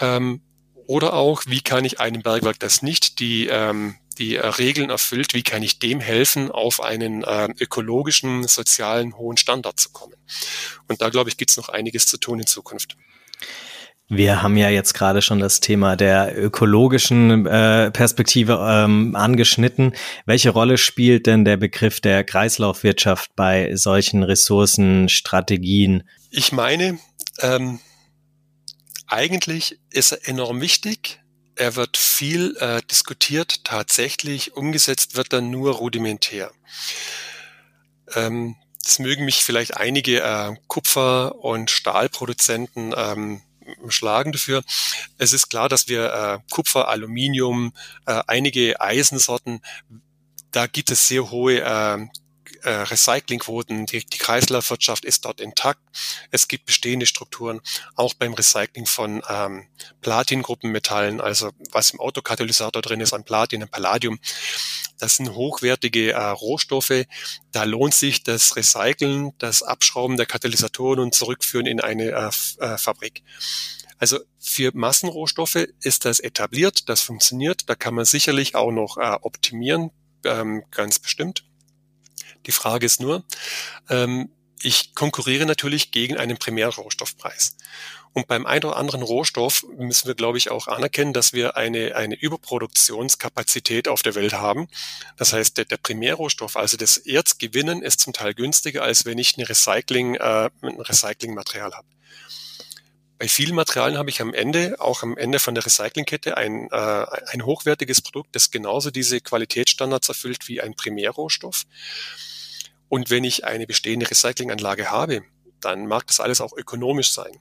Ähm, 0.00 0.42
oder 0.86 1.14
auch, 1.14 1.44
wie 1.46 1.62
kann 1.62 1.84
ich 1.84 2.00
einem 2.00 2.22
Bergwerk, 2.22 2.58
das 2.60 2.82
nicht 2.82 3.20
die, 3.20 3.46
ähm, 3.46 3.96
die 4.18 4.36
äh, 4.36 4.46
Regeln 4.46 4.90
erfüllt, 4.90 5.32
wie 5.32 5.42
kann 5.42 5.62
ich 5.62 5.78
dem 5.78 6.00
helfen, 6.00 6.50
auf 6.50 6.82
einen 6.82 7.24
äh, 7.24 7.48
ökologischen, 7.58 8.46
sozialen, 8.46 9.16
hohen 9.16 9.38
Standard 9.38 9.80
zu 9.80 9.90
kommen. 9.90 10.16
Und 10.88 11.00
da, 11.00 11.08
glaube 11.08 11.30
ich, 11.30 11.36
gibt 11.36 11.50
es 11.50 11.56
noch 11.56 11.70
einiges 11.70 12.06
zu 12.06 12.18
tun 12.18 12.40
in 12.40 12.46
Zukunft. 12.46 12.96
Wir 14.08 14.42
haben 14.42 14.56
ja 14.58 14.68
jetzt 14.68 14.92
gerade 14.92 15.22
schon 15.22 15.40
das 15.40 15.60
Thema 15.60 15.96
der 15.96 16.36
ökologischen 16.36 17.46
äh, 17.46 17.90
Perspektive 17.90 18.58
ähm, 18.60 19.16
angeschnitten. 19.16 19.94
Welche 20.26 20.50
Rolle 20.50 20.76
spielt 20.76 21.26
denn 21.26 21.46
der 21.46 21.56
Begriff 21.56 22.00
der 22.00 22.22
Kreislaufwirtschaft 22.22 23.34
bei 23.34 23.74
solchen 23.76 24.22
Ressourcenstrategien? 24.22 26.06
Ich 26.30 26.52
meine, 26.52 26.98
ähm, 27.40 27.80
eigentlich 29.06 29.78
ist 29.90 30.12
er 30.12 30.28
enorm 30.28 30.60
wichtig. 30.60 31.20
Er 31.56 31.76
wird 31.76 31.96
viel 31.96 32.56
äh, 32.58 32.82
diskutiert. 32.90 33.64
Tatsächlich 33.64 34.54
umgesetzt 34.54 35.16
wird 35.16 35.32
er 35.32 35.40
nur 35.40 35.76
rudimentär. 35.76 36.50
Ähm, 38.14 38.56
das 38.82 38.98
mögen 38.98 39.24
mich 39.24 39.44
vielleicht 39.44 39.78
einige 39.78 40.20
äh, 40.20 40.54
Kupfer- 40.66 41.36
und 41.36 41.70
Stahlproduzenten 41.70 42.94
ähm, 42.94 43.40
schlagen 43.88 44.32
dafür. 44.32 44.62
Es 45.18 45.32
ist 45.32 45.48
klar, 45.48 45.68
dass 45.68 45.88
wir 45.88 46.12
äh, 46.12 46.38
Kupfer, 46.50 46.88
Aluminium, 46.88 47.72
äh, 48.06 48.22
einige 48.26 48.80
Eisensorten, 48.80 49.60
da 50.50 50.66
gibt 50.66 50.90
es 50.90 51.08
sehr 51.08 51.30
hohe 51.30 51.60
äh, 51.60 52.06
äh, 52.64 52.70
Recyclingquoten, 52.70 53.86
die, 53.86 54.04
die 54.04 54.18
Kreislaufwirtschaft 54.18 55.04
ist 55.04 55.24
dort 55.24 55.40
intakt. 55.40 55.80
Es 56.30 56.48
gibt 56.48 56.66
bestehende 56.66 57.06
Strukturen, 57.06 57.60
auch 57.94 58.14
beim 58.14 58.34
Recycling 58.34 58.86
von 58.86 59.22
ähm, 59.28 59.66
Platingruppenmetallen, 60.00 61.20
also 61.20 61.50
was 61.72 61.90
im 61.90 62.00
Autokatalysator 62.00 62.82
drin 62.82 63.00
ist 63.00 63.12
an 63.12 63.24
Platin, 63.24 63.62
an 63.62 63.68
Palladium. 63.68 64.18
Das 64.98 65.16
sind 65.16 65.34
hochwertige 65.34 66.12
äh, 66.12 66.18
Rohstoffe. 66.18 67.04
Da 67.52 67.64
lohnt 67.64 67.94
sich 67.94 68.22
das 68.22 68.56
Recyceln, 68.56 69.32
das 69.38 69.62
Abschrauben 69.62 70.16
der 70.16 70.26
Katalysatoren 70.26 71.00
und 71.00 71.14
Zurückführen 71.14 71.66
in 71.66 71.80
eine 71.80 72.10
äh, 72.10 72.30
äh, 72.64 72.78
Fabrik. 72.78 73.22
Also 73.98 74.18
für 74.38 74.70
Massenrohstoffe 74.74 75.66
ist 75.80 76.04
das 76.04 76.20
etabliert, 76.20 76.88
das 76.88 77.00
funktioniert. 77.00 77.68
Da 77.68 77.74
kann 77.74 77.94
man 77.94 78.04
sicherlich 78.04 78.54
auch 78.54 78.70
noch 78.70 78.98
äh, 78.98 79.16
optimieren, 79.22 79.90
ähm, 80.24 80.64
ganz 80.70 80.98
bestimmt. 80.98 81.44
Die 82.46 82.52
Frage 82.52 82.86
ist 82.86 83.00
nur, 83.00 83.24
ähm, 83.88 84.30
ich 84.62 84.94
konkurriere 84.94 85.46
natürlich 85.46 85.90
gegen 85.90 86.16
einen 86.16 86.38
Primärrohstoffpreis. 86.38 87.56
Und 88.14 88.28
beim 88.28 88.46
einen 88.46 88.64
oder 88.64 88.76
anderen 88.76 89.02
Rohstoff 89.02 89.66
müssen 89.76 90.06
wir, 90.06 90.14
glaube 90.14 90.38
ich, 90.38 90.48
auch 90.48 90.68
anerkennen, 90.68 91.12
dass 91.12 91.32
wir 91.32 91.56
eine, 91.56 91.96
eine 91.96 92.14
Überproduktionskapazität 92.14 93.88
auf 93.88 94.02
der 94.02 94.14
Welt 94.14 94.34
haben. 94.34 94.68
Das 95.16 95.32
heißt, 95.32 95.58
der, 95.58 95.64
der 95.64 95.78
Primärrohstoff, 95.78 96.56
also 96.56 96.76
das 96.76 96.96
Erzgewinnen, 96.96 97.82
ist 97.82 97.98
zum 97.98 98.12
Teil 98.12 98.32
günstiger, 98.34 98.84
als 98.84 99.04
wenn 99.04 99.18
ich 99.18 99.36
eine 99.36 99.48
Recycling, 99.48 100.14
äh, 100.14 100.48
ein 100.62 100.80
Recyclingmaterial 100.80 101.72
habe. 101.72 101.88
Bei 103.18 103.26
vielen 103.26 103.56
Materialien 103.56 103.98
habe 103.98 104.10
ich 104.10 104.20
am 104.20 104.32
Ende, 104.32 104.76
auch 104.78 105.02
am 105.02 105.16
Ende 105.16 105.40
von 105.40 105.56
der 105.56 105.66
Recyclingkette, 105.66 106.36
ein, 106.36 106.68
äh, 106.70 107.06
ein 107.32 107.44
hochwertiges 107.44 108.00
Produkt, 108.00 108.36
das 108.36 108.52
genauso 108.52 108.92
diese 108.92 109.20
Qualitätsstandards 109.20 110.08
erfüllt 110.08 110.46
wie 110.46 110.60
ein 110.60 110.74
Primärrohstoff. 110.74 111.64
Und 112.88 113.10
wenn 113.10 113.24
ich 113.24 113.44
eine 113.44 113.66
bestehende 113.66 114.08
Recyclinganlage 114.08 114.92
habe, 114.92 115.24
dann 115.60 115.86
mag 115.86 116.06
das 116.06 116.20
alles 116.20 116.40
auch 116.40 116.52
ökonomisch 116.52 117.12
sein. 117.12 117.40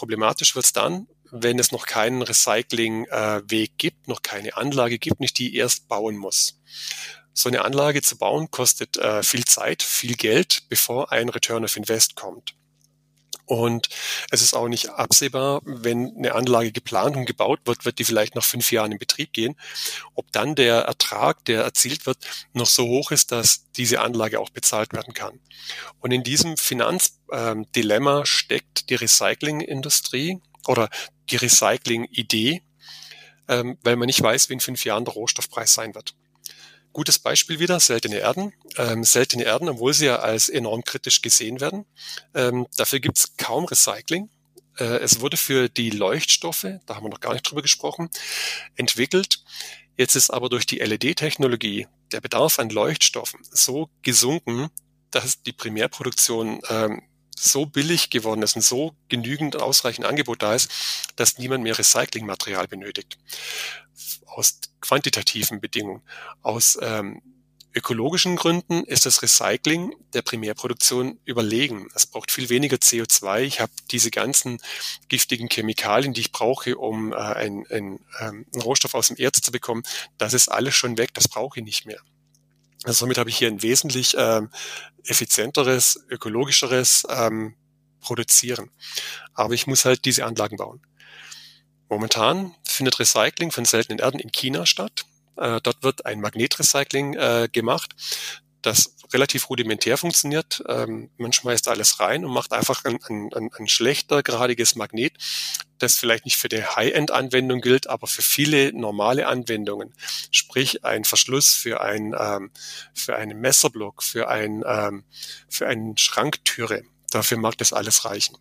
Problematisch 0.00 0.54
wird 0.54 0.64
es 0.64 0.72
dann, 0.72 1.08
wenn 1.30 1.58
es 1.58 1.72
noch 1.72 1.84
keinen 1.84 2.22
Recyclingweg 2.22 3.70
äh, 3.70 3.74
gibt, 3.76 4.08
noch 4.08 4.22
keine 4.22 4.56
Anlage 4.56 4.98
gibt, 4.98 5.20
nicht 5.20 5.38
die 5.38 5.54
erst 5.54 5.88
bauen 5.88 6.16
muss. 6.16 6.58
So 7.34 7.50
eine 7.50 7.66
Anlage 7.66 8.00
zu 8.00 8.16
bauen 8.16 8.50
kostet 8.50 8.96
äh, 8.96 9.22
viel 9.22 9.44
Zeit, 9.44 9.82
viel 9.82 10.14
Geld, 10.14 10.62
bevor 10.70 11.12
ein 11.12 11.28
Return 11.28 11.64
of 11.64 11.76
Invest 11.76 12.16
kommt. 12.16 12.54
Und 13.50 13.88
es 14.30 14.42
ist 14.42 14.54
auch 14.54 14.68
nicht 14.68 14.90
absehbar, 14.90 15.60
wenn 15.64 16.16
eine 16.16 16.36
Anlage 16.36 16.70
geplant 16.70 17.16
und 17.16 17.26
gebaut 17.26 17.58
wird, 17.64 17.84
wird 17.84 17.98
die 17.98 18.04
vielleicht 18.04 18.36
nach 18.36 18.44
fünf 18.44 18.70
Jahren 18.70 18.92
in 18.92 18.98
Betrieb 18.98 19.32
gehen. 19.32 19.56
Ob 20.14 20.30
dann 20.30 20.54
der 20.54 20.82
Ertrag, 20.82 21.44
der 21.46 21.64
erzielt 21.64 22.06
wird, 22.06 22.18
noch 22.52 22.68
so 22.68 22.86
hoch 22.86 23.10
ist, 23.10 23.32
dass 23.32 23.68
diese 23.72 24.02
Anlage 24.02 24.38
auch 24.38 24.50
bezahlt 24.50 24.92
werden 24.92 25.14
kann. 25.14 25.40
Und 25.98 26.12
in 26.12 26.22
diesem 26.22 26.56
Finanzdilemma 26.56 28.24
steckt 28.24 28.88
die 28.88 28.94
Recyclingindustrie 28.94 30.38
oder 30.68 30.88
die 31.28 31.36
Recycling-Idee, 31.36 32.62
ähm, 33.48 33.78
weil 33.82 33.96
man 33.96 34.06
nicht 34.06 34.22
weiß, 34.22 34.48
wie 34.48 34.54
in 34.54 34.60
fünf 34.60 34.84
Jahren 34.84 35.04
der 35.04 35.14
Rohstoffpreis 35.14 35.74
sein 35.74 35.96
wird. 35.96 36.14
Gutes 36.92 37.18
Beispiel 37.18 37.60
wieder, 37.60 37.78
seltene 37.78 38.16
Erden. 38.16 38.52
Ähm, 38.76 39.04
seltene 39.04 39.44
Erden, 39.44 39.68
obwohl 39.68 39.94
sie 39.94 40.06
ja 40.06 40.16
als 40.16 40.48
enorm 40.48 40.82
kritisch 40.82 41.22
gesehen 41.22 41.60
werden. 41.60 41.86
Ähm, 42.34 42.66
dafür 42.76 43.00
gibt 43.00 43.18
es 43.18 43.36
kaum 43.36 43.64
Recycling. 43.64 44.28
Äh, 44.78 44.98
es 44.98 45.20
wurde 45.20 45.36
für 45.36 45.68
die 45.68 45.90
Leuchtstoffe, 45.90 46.66
da 46.86 46.96
haben 46.96 47.04
wir 47.04 47.10
noch 47.10 47.20
gar 47.20 47.32
nicht 47.32 47.48
drüber 47.48 47.62
gesprochen, 47.62 48.10
entwickelt. 48.76 49.44
Jetzt 49.96 50.16
ist 50.16 50.30
aber 50.30 50.48
durch 50.48 50.66
die 50.66 50.78
LED-Technologie 50.78 51.86
der 52.10 52.20
Bedarf 52.20 52.58
an 52.58 52.70
Leuchtstoffen 52.70 53.40
so 53.50 53.88
gesunken, 54.02 54.68
dass 55.10 55.42
die 55.42 55.52
Primärproduktion 55.52 56.60
ähm, 56.68 57.02
so 57.38 57.66
billig 57.66 58.10
geworden 58.10 58.42
ist 58.42 58.56
und 58.56 58.62
so 58.62 58.94
genügend 59.08 59.56
ausreichend 59.56 60.06
Angebot 60.06 60.42
da 60.42 60.54
ist, 60.54 60.70
dass 61.16 61.38
niemand 61.38 61.64
mehr 61.64 61.78
Recyclingmaterial 61.78 62.68
benötigt. 62.68 63.18
Aus 64.26 64.60
quantitativen 64.80 65.60
Bedingungen. 65.60 66.02
Aus 66.42 66.78
ähm, 66.80 67.22
ökologischen 67.74 68.36
Gründen 68.36 68.84
ist 68.84 69.06
das 69.06 69.22
Recycling 69.22 69.94
der 70.12 70.22
Primärproduktion 70.22 71.20
überlegen. 71.24 71.88
Es 71.94 72.06
braucht 72.06 72.30
viel 72.30 72.48
weniger 72.48 72.76
CO2. 72.76 73.42
Ich 73.42 73.60
habe 73.60 73.72
diese 73.90 74.10
ganzen 74.10 74.60
giftigen 75.08 75.48
Chemikalien, 75.48 76.12
die 76.12 76.22
ich 76.22 76.32
brauche, 76.32 76.76
um 76.76 77.12
äh, 77.12 77.16
einen, 77.16 77.66
einen, 77.68 78.04
ähm, 78.20 78.46
Rohstoff 78.56 78.94
aus 78.94 79.08
dem 79.08 79.16
Erz 79.16 79.40
zu 79.40 79.52
bekommen. 79.52 79.82
Das 80.18 80.34
ist 80.34 80.48
alles 80.48 80.74
schon 80.74 80.98
weg. 80.98 81.14
Das 81.14 81.28
brauche 81.28 81.60
ich 81.60 81.64
nicht 81.64 81.86
mehr. 81.86 82.00
Also 82.84 83.00
somit 83.00 83.18
habe 83.18 83.30
ich 83.30 83.36
hier 83.36 83.48
ein 83.48 83.62
wesentlich 83.62 84.16
ähm, 84.18 84.50
effizienteres, 85.04 86.04
ökologischeres 86.08 87.04
ähm, 87.08 87.54
Produzieren. 88.00 88.70
Aber 89.34 89.52
ich 89.54 89.66
muss 89.66 89.84
halt 89.84 90.06
diese 90.06 90.24
Anlagen 90.24 90.56
bauen. 90.56 90.80
Momentan 91.90 92.54
findet 92.62 93.00
Recycling 93.00 93.50
von 93.50 93.64
seltenen 93.64 93.98
Erden 93.98 94.20
in 94.20 94.30
China 94.30 94.64
statt. 94.64 95.04
Äh, 95.36 95.60
dort 95.60 95.82
wird 95.82 96.06
ein 96.06 96.20
Magnetrecycling 96.20 97.14
äh, 97.14 97.48
gemacht, 97.52 97.94
das 98.62 98.94
relativ 99.12 99.50
rudimentär 99.50 99.98
funktioniert. 99.98 100.62
Ähm, 100.68 101.10
man 101.16 101.32
schmeißt 101.32 101.66
alles 101.66 101.98
rein 101.98 102.24
und 102.24 102.32
macht 102.32 102.52
einfach 102.52 102.84
ein, 102.84 103.00
ein, 103.08 103.50
ein 103.58 103.68
schlechter, 103.68 104.22
geradiges 104.22 104.76
Magnet, 104.76 105.14
das 105.78 105.96
vielleicht 105.96 106.26
nicht 106.26 106.36
für 106.36 106.48
die 106.48 106.62
High-End-Anwendung 106.62 107.60
gilt, 107.60 107.88
aber 107.88 108.06
für 108.06 108.22
viele 108.22 108.72
normale 108.72 109.26
Anwendungen. 109.26 109.92
Sprich, 110.30 110.84
ein 110.84 111.04
Verschluss 111.04 111.54
für 111.54 111.80
ein, 111.80 112.14
ähm, 112.16 112.52
für 112.94 113.16
einen 113.16 113.40
Messerblock, 113.40 114.04
für 114.04 114.28
ein, 114.28 114.62
ähm, 114.64 115.04
für 115.48 115.66
eine 115.66 115.94
Schranktüre. 115.96 116.84
Dafür 117.10 117.38
mag 117.38 117.58
das 117.58 117.72
alles 117.72 118.04
reichen. 118.04 118.36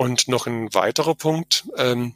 Und 0.00 0.28
noch 0.28 0.46
ein 0.46 0.72
weiterer 0.72 1.14
Punkt, 1.14 1.68
ähm, 1.76 2.14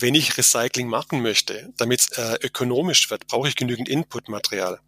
wenn 0.00 0.16
ich 0.16 0.36
Recycling 0.36 0.88
machen 0.88 1.22
möchte, 1.22 1.72
damit 1.76 2.00
es 2.00 2.08
äh, 2.18 2.38
ökonomisch 2.42 3.08
wird, 3.08 3.28
brauche 3.28 3.46
ich 3.46 3.54
genügend 3.54 3.88
Inputmaterial. 3.88 4.80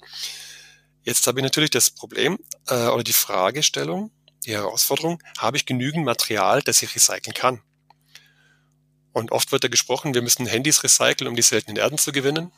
Jetzt 1.05 1.25
habe 1.29 1.39
ich 1.39 1.45
natürlich 1.45 1.71
das 1.71 1.91
Problem 1.91 2.41
äh, 2.67 2.89
oder 2.89 3.05
die 3.05 3.13
Fragestellung, 3.13 4.11
die 4.45 4.55
Herausforderung, 4.55 5.23
habe 5.39 5.57
ich 5.57 5.67
genügend 5.67 6.05
Material, 6.05 6.63
das 6.63 6.83
ich 6.83 6.93
recyceln 6.97 7.33
kann? 7.33 7.63
Und 9.13 9.31
oft 9.31 9.53
wird 9.53 9.63
da 9.63 9.69
gesprochen, 9.69 10.15
wir 10.15 10.23
müssen 10.23 10.47
Handys 10.47 10.83
recyceln, 10.83 11.29
um 11.29 11.37
die 11.37 11.43
seltenen 11.43 11.77
Erden 11.77 11.99
zu 11.99 12.11
gewinnen. 12.11 12.51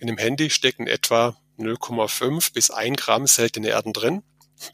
In 0.00 0.06
dem 0.06 0.18
Handy 0.18 0.50
stecken 0.50 0.86
etwa 0.86 1.34
0,5 1.58 2.52
bis 2.52 2.70
1 2.70 2.98
Gramm 2.98 3.26
seltene 3.26 3.68
Erden 3.68 3.94
drin, 3.94 4.22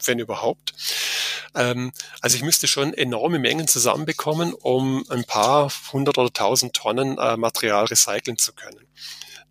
wenn 0.03 0.19
überhaupt. 0.19 0.73
Ähm, 1.55 1.91
also 2.21 2.35
ich 2.35 2.43
müsste 2.43 2.67
schon 2.67 2.93
enorme 2.93 3.39
Mengen 3.39 3.67
zusammenbekommen, 3.67 4.53
um 4.53 5.05
ein 5.09 5.23
paar 5.23 5.71
hundert 5.91 6.17
oder 6.17 6.31
tausend 6.31 6.73
Tonnen 6.73 7.17
äh, 7.17 7.37
Material 7.37 7.85
recyceln 7.85 8.37
zu 8.37 8.53
können. 8.53 8.87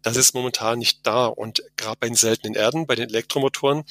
Das 0.02 0.16
ist 0.16 0.34
momentan 0.34 0.78
nicht 0.78 1.06
da. 1.06 1.26
Und 1.26 1.62
gerade 1.76 1.96
bei 2.00 2.06
den 2.06 2.16
seltenen 2.16 2.54
Erden, 2.54 2.86
bei 2.86 2.94
den 2.94 3.08
Elektromotoren, 3.08 3.84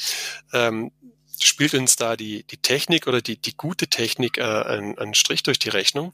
ähm, 0.54 0.92
spielt 1.40 1.74
uns 1.74 1.96
da 1.96 2.16
die, 2.16 2.44
die 2.44 2.58
Technik 2.58 3.08
oder 3.08 3.22
die, 3.22 3.40
die 3.40 3.56
gute 3.56 3.88
Technik 3.88 4.38
äh, 4.38 4.42
einen, 4.42 4.98
einen 4.98 5.14
Strich 5.14 5.44
durch 5.44 5.60
die 5.60 5.70
Rechnung, 5.70 6.14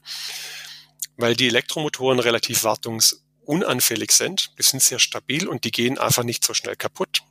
weil 1.16 1.34
die 1.36 1.48
Elektromotoren 1.48 2.18
relativ 2.18 2.64
wartungsunanfällig 2.64 4.12
sind. 4.12 4.50
Die 4.58 4.62
sind 4.62 4.82
sehr 4.82 4.98
stabil 4.98 5.48
und 5.48 5.64
die 5.64 5.70
gehen 5.70 5.98
einfach 5.98 6.24
nicht 6.24 6.44
so 6.44 6.54
schnell 6.54 6.76
kaputt. 6.76 7.22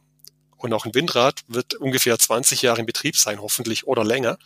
Und 0.63 0.71
auch 0.71 0.86
ein 0.86 0.95
Windrad 0.95 1.41
wird 1.49 1.73
ungefähr 1.73 2.17
20 2.17 2.62
Jahre 2.62 2.80
in 2.80 2.86
Betrieb 2.86 3.17
sein, 3.17 3.41
hoffentlich 3.41 3.86
oder 3.86 4.06
länger. 4.06 4.38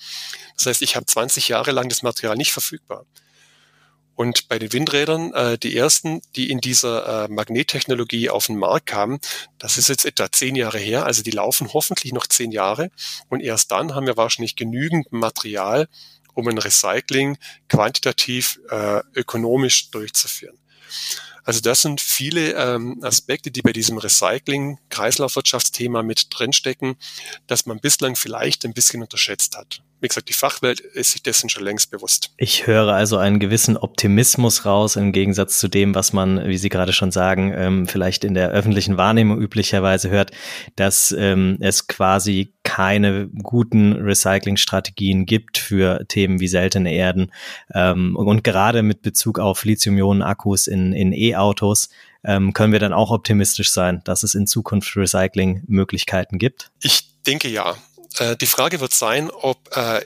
Das 0.55 0.65
heißt, 0.65 0.81
ich 0.81 0.95
habe 0.95 1.05
20 1.05 1.47
Jahre 1.47 1.71
lang 1.71 1.89
das 1.89 2.01
Material 2.01 2.35
nicht 2.35 2.53
verfügbar. 2.53 3.05
Und 4.15 4.47
bei 4.47 4.57
den 4.57 4.73
Windrädern, 4.73 5.31
äh, 5.35 5.59
die 5.59 5.77
ersten, 5.77 6.23
die 6.35 6.49
in 6.49 6.59
dieser 6.59 7.25
äh, 7.25 7.27
Magnettechnologie 7.27 8.31
auf 8.31 8.47
den 8.47 8.57
Markt 8.57 8.87
kamen, 8.87 9.19
das 9.59 9.77
ist 9.77 9.89
jetzt 9.89 10.05
etwa 10.05 10.31
zehn 10.31 10.55
Jahre 10.55 10.79
her. 10.79 11.05
Also 11.05 11.21
die 11.21 11.29
laufen 11.29 11.71
hoffentlich 11.71 12.13
noch 12.13 12.25
zehn 12.25 12.51
Jahre. 12.51 12.89
Und 13.29 13.41
erst 13.41 13.69
dann 13.71 13.93
haben 13.93 14.07
wir 14.07 14.17
wahrscheinlich 14.17 14.55
genügend 14.55 15.11
Material, 15.11 15.87
um 16.33 16.47
ein 16.47 16.57
Recycling 16.57 17.37
quantitativ 17.69 18.59
äh, 18.71 19.01
ökonomisch 19.13 19.91
durchzuführen. 19.91 20.57
Also 21.47 21.61
das 21.61 21.81
sind 21.81 21.99
viele 22.01 22.53
ähm, 22.55 22.99
Aspekte, 23.01 23.51
die 23.51 23.61
bei 23.61 23.71
diesem 23.71 23.97
Recycling-Kreislaufwirtschaftsthema 23.97 26.03
mit 26.03 26.27
drinstecken, 26.29 26.97
dass 27.47 27.65
man 27.65 27.79
bislang 27.79 28.17
vielleicht 28.17 28.65
ein 28.65 28.73
bisschen 28.73 29.01
unterschätzt 29.01 29.55
hat 29.55 29.81
wie 29.99 30.07
gesagt, 30.07 30.29
die 30.29 30.33
Fachwelt 30.33 30.79
ist 30.79 31.11
sich 31.11 31.23
dessen 31.23 31.49
schon 31.49 31.63
längst 31.63 31.89
bewusst. 31.89 32.31
Ich 32.37 32.67
höre 32.67 32.93
also 32.93 33.17
einen 33.17 33.39
gewissen 33.39 33.77
Optimismus 33.77 34.65
raus 34.65 34.95
im 34.95 35.11
Gegensatz 35.11 35.59
zu 35.59 35.67
dem, 35.67 35.95
was 35.95 36.13
man, 36.13 36.47
wie 36.47 36.57
Sie 36.57 36.69
gerade 36.69 36.93
schon 36.93 37.11
sagen, 37.11 37.53
ähm, 37.55 37.87
vielleicht 37.87 38.23
in 38.23 38.33
der 38.33 38.49
öffentlichen 38.49 38.97
Wahrnehmung 38.97 39.39
üblicherweise 39.39 40.09
hört, 40.09 40.31
dass 40.75 41.11
ähm, 41.17 41.57
es 41.61 41.87
quasi 41.87 42.53
keine 42.63 43.27
guten 43.27 43.93
Recyclingstrategien 43.93 45.25
gibt 45.25 45.57
für 45.57 46.05
Themen 46.07 46.39
wie 46.39 46.47
seltene 46.47 46.93
Erden. 46.93 47.31
Ähm, 47.73 48.15
und 48.15 48.43
gerade 48.43 48.83
mit 48.83 49.01
Bezug 49.01 49.39
auf 49.39 49.65
Lithium-Ionen-Akkus 49.65 50.67
in, 50.67 50.93
in 50.93 51.13
E-Autos 51.13 51.89
können 52.23 52.73
wir 52.73 52.79
dann 52.79 52.91
auch 52.91 53.11
optimistisch 53.11 53.71
sein, 53.71 54.01
dass 54.03 54.23
es 54.23 54.35
in 54.35 54.47
Zukunft 54.47 54.97
Recycling-Möglichkeiten 54.97 56.39
gibt? 56.39 56.71
Ich 56.81 57.07
denke 57.25 57.47
ja. 57.47 57.77
Äh, 58.19 58.35
die 58.37 58.47
Frage 58.47 58.79
wird 58.79 58.93
sein, 58.93 59.29
ob 59.29 59.75
äh, 59.75 60.05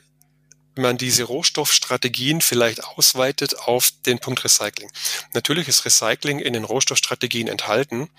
man 0.76 0.98
diese 0.98 1.24
Rohstoffstrategien 1.24 2.42
vielleicht 2.42 2.84
ausweitet 2.84 3.60
auf 3.60 3.92
den 4.06 4.20
Punkt 4.20 4.44
Recycling. 4.44 4.90
Natürlich 5.34 5.68
ist 5.68 5.86
Recycling 5.86 6.40
in 6.40 6.54
den 6.54 6.64
Rohstoffstrategien 6.64 7.48
enthalten, 7.48 8.10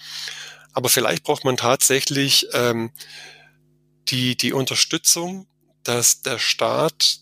Aber 0.74 0.88
vielleicht 0.88 1.24
braucht 1.24 1.44
man 1.44 1.57
tatsächlich 1.57 2.46
ähm, 2.55 2.90
die, 4.09 4.37
die 4.37 4.52
Unterstützung, 4.52 5.46
dass 5.85 6.22
der 6.22 6.38
Staat, 6.38 7.20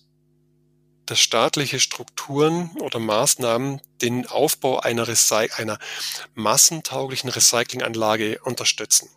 dass 1.07 1.21
staatliche 1.21 1.81
Strukturen 1.81 2.71
oder 2.81 3.01
Maßnahmen 3.01 3.81
den 4.01 4.27
Aufbau 4.27 4.79
einer, 4.79 5.09
Recy 5.09 5.51
einer 5.57 5.79
massentauglichen 6.35 7.31
Recyclinganlage 7.31 8.41
unterstützen. 8.45 9.09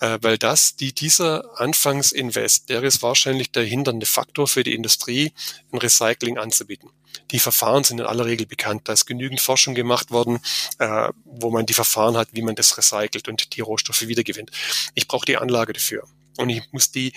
Äh, 0.00 0.18
weil 0.22 0.38
das, 0.38 0.76
die, 0.76 0.94
dieser 0.94 1.60
Anfangsinvest, 1.60 2.70
der 2.70 2.82
ist 2.82 3.02
wahrscheinlich 3.02 3.52
der 3.52 3.64
hindernde 3.64 4.06
Faktor 4.06 4.48
für 4.48 4.64
die 4.64 4.74
Industrie, 4.74 5.32
ein 5.72 5.78
Recycling 5.78 6.38
anzubieten. 6.38 6.90
Die 7.30 7.38
Verfahren 7.38 7.84
sind 7.84 8.00
in 8.00 8.06
aller 8.06 8.24
Regel 8.24 8.46
bekannt. 8.46 8.88
Da 8.88 8.94
ist 8.94 9.04
genügend 9.04 9.40
Forschung 9.40 9.74
gemacht 9.74 10.10
worden, 10.10 10.40
äh, 10.78 11.10
wo 11.24 11.50
man 11.50 11.66
die 11.66 11.74
Verfahren 11.74 12.16
hat, 12.16 12.28
wie 12.32 12.42
man 12.42 12.54
das 12.54 12.76
recycelt 12.78 13.28
und 13.28 13.54
die 13.54 13.60
Rohstoffe 13.60 14.02
wiedergewinnt. 14.02 14.50
Ich 14.94 15.06
brauche 15.06 15.26
die 15.26 15.36
Anlage 15.36 15.74
dafür. 15.74 16.04
Und 16.38 16.48
ich 16.48 16.62
muss 16.72 16.90
die, 16.90 17.12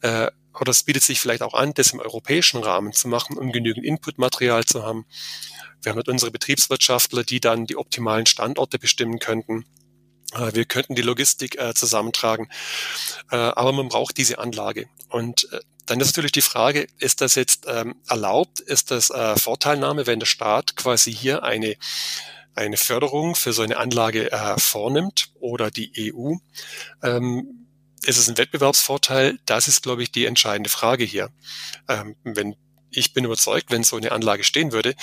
äh, 0.00 0.28
oder 0.58 0.70
es 0.70 0.82
bietet 0.82 1.04
sich 1.04 1.20
vielleicht 1.20 1.42
auch 1.42 1.54
an, 1.54 1.72
das 1.74 1.92
im 1.92 2.00
europäischen 2.00 2.62
Rahmen 2.62 2.92
zu 2.92 3.06
machen, 3.06 3.38
um 3.38 3.52
genügend 3.52 3.84
Inputmaterial 3.84 4.64
zu 4.64 4.82
haben. 4.82 5.06
Wir 5.82 5.90
haben 5.90 5.96
halt 5.96 6.08
unsere 6.08 6.32
Betriebswirtschaftler, 6.32 7.22
die 7.22 7.40
dann 7.40 7.66
die 7.66 7.76
optimalen 7.76 8.26
Standorte 8.26 8.78
bestimmen 8.78 9.20
könnten 9.20 9.66
wir 10.52 10.64
könnten 10.64 10.94
die 10.94 11.02
Logistik 11.02 11.58
äh, 11.58 11.74
zusammentragen, 11.74 12.48
äh, 13.30 13.36
aber 13.36 13.72
man 13.72 13.88
braucht 13.88 14.16
diese 14.16 14.38
Anlage. 14.38 14.88
Und 15.08 15.48
äh, 15.52 15.60
dann 15.86 16.00
ist 16.00 16.08
natürlich 16.08 16.32
die 16.32 16.42
Frage, 16.42 16.86
ist 16.98 17.20
das 17.20 17.34
jetzt 17.34 17.66
ähm, 17.68 17.96
erlaubt, 18.08 18.60
ist 18.60 18.90
das 18.90 19.10
äh, 19.10 19.36
Vorteilnahme, 19.36 20.06
wenn 20.06 20.18
der 20.18 20.26
Staat 20.26 20.76
quasi 20.76 21.12
hier 21.12 21.42
eine, 21.42 21.76
eine 22.54 22.76
Förderung 22.76 23.34
für 23.34 23.52
so 23.52 23.62
eine 23.62 23.76
Anlage 23.76 24.32
äh, 24.32 24.58
vornimmt 24.58 25.30
oder 25.40 25.70
die 25.70 26.12
EU? 26.14 26.34
Ähm, 27.02 27.66
ist 28.06 28.18
es 28.18 28.28
ein 28.28 28.38
Wettbewerbsvorteil? 28.38 29.38
Das 29.46 29.68
ist, 29.68 29.82
glaube 29.82 30.02
ich, 30.02 30.12
die 30.12 30.26
entscheidende 30.26 30.70
Frage 30.70 31.04
hier. 31.04 31.30
Ähm, 31.88 32.16
wenn 32.22 32.56
ich 32.96 33.12
bin 33.12 33.24
überzeugt, 33.24 33.70
wenn 33.70 33.82
so 33.82 33.96
eine 33.96 34.12
Anlage 34.12 34.44
stehen 34.44 34.72
würde, 34.72 34.94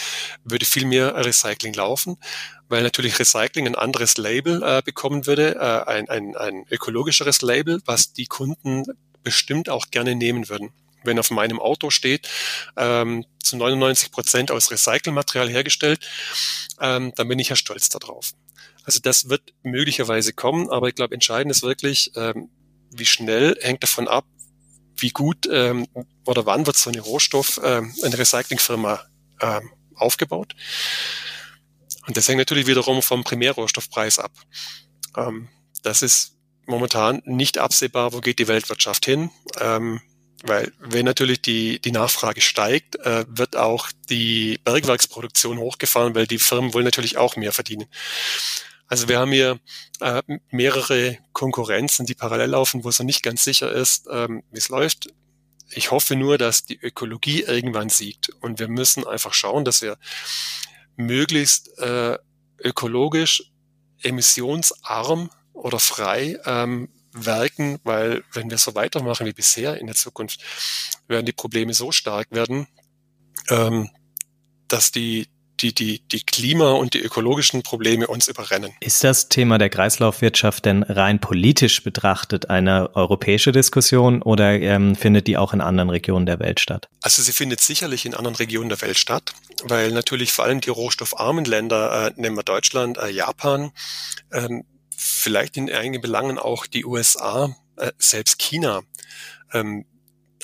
würde 0.44 0.66
viel 0.66 0.86
mehr 0.86 1.16
Recycling 1.16 1.74
laufen, 1.74 2.18
weil 2.68 2.84
natürlich 2.84 3.20
Recycling 3.20 3.68
ein 3.68 3.76
anderes 3.76 4.18
Label 4.18 4.64
äh, 4.64 4.82
bekommen 4.84 5.28
würde, 5.28 5.56
äh, 5.56 5.90
ein, 5.90 6.10
ein, 6.10 6.36
ein 6.36 6.66
ökologischeres 6.70 7.42
Label, 7.42 7.82
was 7.86 8.14
die 8.14 8.28
Kunden 8.28 8.86
bestimmt 9.24 9.70
auch 9.70 9.88
gerne 9.92 10.16
nehmen 10.16 10.50
würden. 10.50 10.72
Wenn 11.04 11.20
auf 11.20 11.32
meinem 11.32 11.60
Auto 11.60 11.90
steht, 11.90 12.30
ähm, 12.78 13.26
zu 13.44 13.58
99 13.58 14.12
Prozent 14.12 14.52
aus 14.52 14.72
Recyclingmaterial 14.72 15.50
hergestellt, 15.50 16.08
ähm, 16.80 17.12
dann 17.16 17.28
bin 17.28 17.40
ich 17.40 17.50
ja 17.50 17.56
stolz 17.56 17.90
darauf. 17.90 18.32
Also 18.84 19.00
das 19.00 19.30
wird 19.30 19.54
möglicherweise 19.64 20.34
kommen, 20.34 20.70
aber 20.70 20.88
ich 20.88 20.96
glaube, 20.96 21.14
entscheidend 21.14 21.52
ist 21.52 21.64
wirklich, 21.64 22.12
ähm, 22.16 22.50
wie 22.92 23.06
schnell 23.06 23.58
hängt 23.62 23.84
davon 23.84 24.08
ab, 24.08 24.26
wie 25.02 25.10
gut 25.10 25.48
ähm, 25.52 25.88
oder 26.26 26.46
wann 26.46 26.66
wird 26.66 26.78
so 26.78 26.90
eine 26.90 27.02
Rohstoff, 27.02 27.60
ähm, 27.64 27.94
eine 28.04 28.18
Recyclingfirma 28.18 29.02
ähm, 29.42 29.72
aufgebaut. 29.96 30.56
Und 32.08 32.18
das 32.18 32.28
hängt 32.28 32.40
natürlich 32.40 32.68
wiederum 32.68 33.02
vom 33.02 33.24
Primärrohstoffpreis 33.24 34.20
ab. 34.20 34.32
Ähm, 35.16 35.50
das 35.84 36.02
ist 36.02 36.36
momentan 36.66 37.22
nicht 37.26 37.58
absehbar, 37.58 38.14
wo 38.14 38.22
geht 38.22 38.40
die 38.40 38.48
Weltwirtschaft 38.48 39.06
hin. 39.06 39.30
Ähm, 39.60 40.02
weil 40.44 40.72
wenn 40.80 41.06
natürlich 41.06 41.42
die, 41.42 41.80
die 41.80 41.92
Nachfrage 41.92 42.42
steigt, 42.42 42.96
äh, 42.98 43.26
wird 43.28 43.56
auch 43.56 43.90
die 44.10 44.60
Bergwerksproduktion 44.64 45.60
hochgefahren, 45.60 46.16
weil 46.16 46.26
die 46.26 46.40
Firmen 46.40 46.74
wollen 46.74 46.86
natürlich 46.86 47.18
auch 47.18 47.36
mehr 47.36 47.52
verdienen. 47.52 47.86
Also 48.92 49.08
wir 49.08 49.20
haben 49.20 49.32
hier 49.32 49.58
äh, 50.02 50.22
mehrere 50.50 51.18
Konkurrenzen, 51.32 52.06
die 52.06 52.14
parallel 52.14 52.50
laufen, 52.50 52.84
wo 52.84 52.90
es 52.90 53.00
noch 53.00 53.06
nicht 53.06 53.24
ganz 53.24 53.42
sicher 53.42 53.72
ist, 53.72 54.06
ähm, 54.12 54.44
wie 54.52 54.58
es 54.58 54.68
läuft. 54.68 55.08
Ich 55.70 55.92
hoffe 55.92 56.18
nur, 56.18 56.38
dass 56.38 56.66
die 56.66 56.78
Ökologie 56.78 57.44
irgendwann 57.44 57.88
siegt. 57.88 58.32
Und 58.42 58.60
wir 58.60 58.68
müssen 58.68 59.08
einfach 59.08 59.34
schauen, 59.34 59.64
dass 59.64 59.82
wir 59.82 59.98
möglichst 60.98 61.80
äh, 61.80 62.18
ökologisch 62.62 63.54
emissionsarm 64.02 65.30
oder 65.54 65.80
frei 65.80 66.38
ähm, 66.44 66.90
werken, 67.14 67.80
weil 67.86 68.26
wenn 68.34 68.50
wir 68.50 68.58
so 68.58 68.76
weitermachen 68.76 69.26
wie 69.26 69.32
bisher 69.32 69.80
in 69.80 69.88
der 69.88 69.96
Zukunft, 69.96 70.44
werden 71.08 71.26
die 71.26 71.32
Probleme 71.32 71.74
so 71.74 71.94
stark 71.94 72.28
werden, 72.32 72.68
ähm, 73.50 73.90
dass 74.68 74.92
die, 74.92 75.30
die, 75.62 75.74
die, 75.74 76.00
die 76.08 76.22
Klima- 76.24 76.72
und 76.72 76.94
die 76.94 77.00
ökologischen 77.00 77.64
Probleme 77.64 78.08
uns 78.08 78.28
überrennen. 78.28 78.74
Ist 78.80 79.04
das 79.04 79.30
Thema 79.30 79.58
der 79.58 79.70
Kreislaufwirtschaft 79.70 80.66
denn 80.66 80.84
rein 80.84 81.20
politisch 81.20 81.84
betrachtet 81.84 82.50
eine 82.50 82.96
europäische 82.96 83.52
Diskussion 83.52 84.22
oder 84.22 84.54
ähm, 84.54 84.96
findet 84.96 85.28
die 85.28 85.38
auch 85.38 85.54
in 85.54 85.62
anderen 85.62 85.90
Regionen 85.90 86.26
der 86.26 86.40
Welt 86.40 86.60
statt? 86.60 86.90
Also 87.02 87.22
sie 87.22 87.32
findet 87.32 87.62
sicherlich 87.62 88.06
in 88.06 88.14
anderen 88.14 88.36
Regionen 88.36 88.70
der 88.70 88.82
Welt 88.82 88.98
statt, 88.98 89.34
weil 89.64 89.92
natürlich 89.92 90.32
vor 90.32 90.46
allem 90.46 90.62
die 90.62 90.70
rohstoffarmen 90.70 91.46
Länder, 91.46 92.08
äh, 92.08 92.22
nehmen 92.22 92.36
wir 92.36 92.44
Deutschland, 92.44 92.98
äh, 92.98 93.10
Japan, 93.10 93.72
ähm, 94.32 94.66
vielleicht 94.96 95.58
in 95.58 95.72
einigen 95.72 96.02
Belangen 96.02 96.38
auch 96.38 96.68
die 96.68 96.86
USA, 96.86 97.56
äh, 97.78 97.92
selbst 97.98 98.40
China, 98.40 98.82
ähm, 99.54 99.86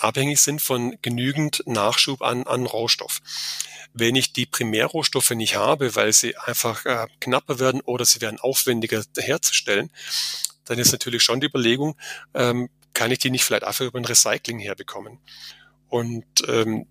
abhängig 0.01 0.41
sind 0.41 0.61
von 0.61 0.97
genügend 1.01 1.63
Nachschub 1.65 2.21
an, 2.21 2.43
an 2.43 2.65
Rohstoff. 2.65 3.19
Wenn 3.93 4.15
ich 4.15 4.33
die 4.33 4.45
Primärrohstoffe 4.45 5.31
nicht 5.31 5.55
habe, 5.55 5.95
weil 5.95 6.13
sie 6.13 6.37
einfach 6.37 6.85
äh, 6.85 7.07
knapper 7.19 7.59
werden 7.59 7.81
oder 7.81 8.05
sie 8.05 8.21
werden 8.21 8.39
aufwendiger 8.39 9.03
herzustellen, 9.17 9.91
dann 10.65 10.79
ist 10.79 10.91
natürlich 10.91 11.23
schon 11.23 11.39
die 11.39 11.47
Überlegung, 11.47 11.95
ähm, 12.33 12.69
kann 12.93 13.11
ich 13.11 13.19
die 13.19 13.29
nicht 13.29 13.43
vielleicht 13.43 13.63
einfach 13.63 13.85
über 13.85 13.99
ein 13.99 14.05
Recycling 14.05 14.59
herbekommen? 14.59 15.19
Und 15.87 16.25
ähm, 16.47 16.87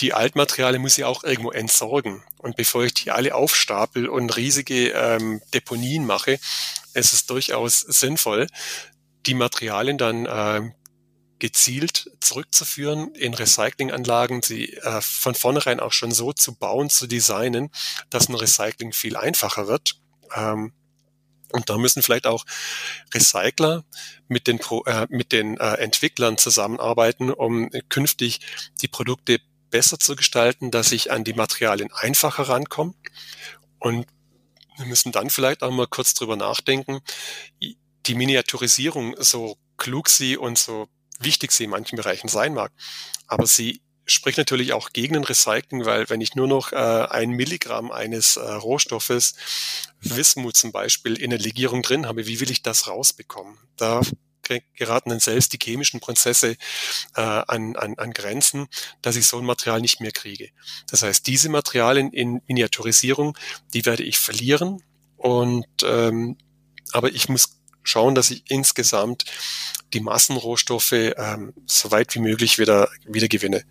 die 0.00 0.14
Altmaterialien 0.14 0.82
muss 0.82 0.98
ich 0.98 1.04
auch 1.04 1.24
irgendwo 1.24 1.50
entsorgen. 1.50 2.22
Und 2.38 2.56
bevor 2.56 2.84
ich 2.84 2.94
die 2.94 3.10
alle 3.10 3.34
aufstapel 3.34 4.08
und 4.08 4.36
riesige 4.36 4.90
ähm, 4.90 5.40
Deponien 5.52 6.06
mache, 6.06 6.38
ist 6.94 7.12
es 7.12 7.26
durchaus 7.26 7.80
sinnvoll, 7.80 8.46
die 9.26 9.34
Materialien 9.34 9.98
dann 9.98 10.26
äh, 10.26 10.70
gezielt 11.40 12.10
zurückzuführen 12.20 13.14
in 13.14 13.34
Recyclinganlagen, 13.34 14.42
sie 14.42 14.74
äh, 14.74 15.00
von 15.00 15.34
vornherein 15.34 15.80
auch 15.80 15.92
schon 15.92 16.12
so 16.12 16.32
zu 16.32 16.54
bauen, 16.54 16.90
zu 16.90 17.06
designen, 17.06 17.70
dass 18.10 18.28
ein 18.28 18.34
Recycling 18.36 18.92
viel 18.92 19.16
einfacher 19.16 19.66
wird. 19.66 19.96
Ähm, 20.36 20.72
und 21.52 21.68
da 21.68 21.78
müssen 21.78 22.02
vielleicht 22.02 22.26
auch 22.26 22.44
Recycler 23.12 23.84
mit 24.28 24.46
den, 24.46 24.60
Pro, 24.60 24.84
äh, 24.84 25.06
mit 25.10 25.32
den 25.32 25.56
äh, 25.56 25.74
Entwicklern 25.74 26.38
zusammenarbeiten, 26.38 27.32
um 27.32 27.70
künftig 27.88 28.40
die 28.80 28.88
Produkte 28.88 29.40
besser 29.70 29.98
zu 29.98 30.14
gestalten, 30.14 30.70
dass 30.70 30.92
ich 30.92 31.10
an 31.10 31.24
die 31.24 31.32
Materialien 31.32 31.90
einfacher 31.92 32.48
rankomme. 32.48 32.94
Und 33.78 34.06
wir 34.76 34.86
müssen 34.86 35.12
dann 35.12 35.30
vielleicht 35.30 35.62
auch 35.62 35.70
mal 35.70 35.86
kurz 35.86 36.14
drüber 36.14 36.36
nachdenken, 36.36 37.00
die 37.60 38.14
Miniaturisierung, 38.14 39.14
so 39.18 39.58
klug 39.76 40.08
sie 40.08 40.36
und 40.36 40.58
so 40.58 40.88
wichtig 41.20 41.52
sie 41.52 41.64
in 41.64 41.70
manchen 41.70 41.96
Bereichen 41.96 42.28
sein 42.28 42.54
mag. 42.54 42.72
Aber 43.26 43.46
sie 43.46 43.82
spricht 44.06 44.38
natürlich 44.38 44.72
auch 44.72 44.90
gegen 44.92 45.14
den 45.14 45.24
Recycling, 45.24 45.84
weil 45.84 46.10
wenn 46.10 46.20
ich 46.20 46.34
nur 46.34 46.48
noch 46.48 46.72
äh, 46.72 46.76
ein 46.76 47.30
Milligramm 47.30 47.90
eines 47.92 48.36
äh, 48.36 48.40
Rohstoffes, 48.40 49.34
Wismut 50.00 50.56
zum 50.56 50.72
Beispiel, 50.72 51.20
in 51.20 51.30
der 51.30 51.38
Legierung 51.38 51.82
drin 51.82 52.06
habe, 52.06 52.26
wie 52.26 52.40
will 52.40 52.50
ich 52.50 52.62
das 52.62 52.88
rausbekommen? 52.88 53.56
Da 53.76 54.02
geraten 54.74 55.10
dann 55.10 55.20
selbst 55.20 55.52
die 55.52 55.58
chemischen 55.62 56.00
Prozesse 56.00 56.56
äh, 57.14 57.20
an, 57.20 57.76
an, 57.76 57.94
an 57.98 58.12
Grenzen, 58.12 58.66
dass 59.00 59.14
ich 59.14 59.26
so 59.26 59.38
ein 59.38 59.44
Material 59.44 59.80
nicht 59.80 60.00
mehr 60.00 60.10
kriege. 60.10 60.50
Das 60.88 61.02
heißt, 61.02 61.26
diese 61.28 61.48
Materialien 61.48 62.12
in 62.12 62.42
Miniaturisierung, 62.48 63.38
die 63.74 63.86
werde 63.86 64.02
ich 64.02 64.18
verlieren 64.18 64.82
und 65.16 65.66
ähm, 65.84 66.36
aber 66.92 67.12
ich 67.12 67.28
muss 67.28 67.59
schauen, 67.82 68.14
dass 68.14 68.30
ich 68.30 68.44
insgesamt 68.48 69.24
die 69.92 70.00
Massenrohstoffe 70.00 70.92
ähm, 70.92 71.52
so 71.66 71.90
weit 71.90 72.14
wie 72.14 72.20
möglich 72.20 72.58
wieder, 72.58 72.88
wieder 73.06 73.28
gewinne. 73.28 73.64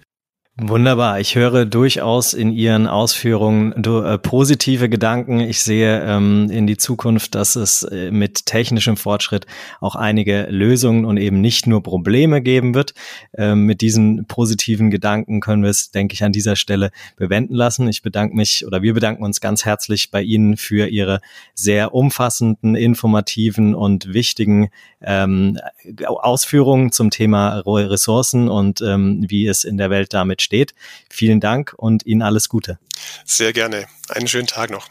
Wunderbar. 0.61 1.21
Ich 1.21 1.35
höre 1.35 1.65
durchaus 1.65 2.33
in 2.33 2.51
Ihren 2.51 2.85
Ausführungen 2.85 3.71
äh, 3.81 4.17
positive 4.17 4.89
Gedanken. 4.89 5.39
Ich 5.39 5.61
sehe 5.61 6.03
ähm, 6.03 6.49
in 6.51 6.67
die 6.67 6.75
Zukunft, 6.75 7.33
dass 7.33 7.55
es 7.55 7.83
äh, 7.83 8.11
mit 8.11 8.45
technischem 8.45 8.97
Fortschritt 8.97 9.45
auch 9.79 9.95
einige 9.95 10.47
Lösungen 10.49 11.05
und 11.05 11.15
eben 11.15 11.39
nicht 11.39 11.65
nur 11.65 11.81
Probleme 11.81 12.41
geben 12.41 12.75
wird. 12.75 12.93
Ähm, 13.37 13.67
mit 13.67 13.79
diesen 13.79 14.25
positiven 14.25 14.91
Gedanken 14.91 15.39
können 15.39 15.63
wir 15.63 15.69
es, 15.69 15.91
denke 15.91 16.13
ich, 16.13 16.25
an 16.25 16.33
dieser 16.33 16.57
Stelle 16.57 16.91
bewenden 17.15 17.55
lassen. 17.55 17.87
Ich 17.87 18.01
bedanke 18.01 18.35
mich 18.35 18.65
oder 18.67 18.81
wir 18.81 18.93
bedanken 18.93 19.23
uns 19.23 19.39
ganz 19.39 19.63
herzlich 19.63 20.11
bei 20.11 20.21
Ihnen 20.21 20.57
für 20.57 20.87
Ihre 20.87 21.21
sehr 21.53 21.93
umfassenden, 21.93 22.75
informativen 22.75 23.75
und 23.75 24.13
wichtigen 24.13 24.71
ähm, 25.01 25.57
Ausführungen 26.05 26.91
zum 26.91 27.11
Thema 27.11 27.59
Ressourcen 27.65 28.49
und 28.49 28.81
ähm, 28.81 29.25
wie 29.29 29.47
es 29.47 29.63
in 29.63 29.77
der 29.77 29.89
Welt 29.89 30.13
damit 30.13 30.48
steht. 30.49 30.73
Vielen 31.09 31.39
Dank 31.39 31.73
und 31.77 32.05
Ihnen 32.05 32.23
alles 32.23 32.49
Gute. 32.49 32.79
Sehr 33.23 33.53
gerne. 33.53 33.85
Einen 34.09 34.27
schönen 34.27 34.47
Tag 34.47 34.71
noch. 34.71 34.87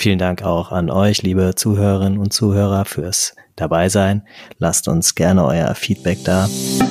Vielen 0.00 0.20
Dank 0.20 0.42
auch 0.42 0.70
an 0.70 0.90
euch, 0.90 1.22
liebe 1.22 1.56
Zuhörerinnen 1.56 2.18
und 2.20 2.32
Zuhörer, 2.32 2.84
fürs 2.84 3.34
Dabeisein. 3.56 4.22
Lasst 4.58 4.86
uns 4.86 5.16
gerne 5.16 5.44
euer 5.44 5.74
Feedback 5.74 6.18
da. 6.24 6.48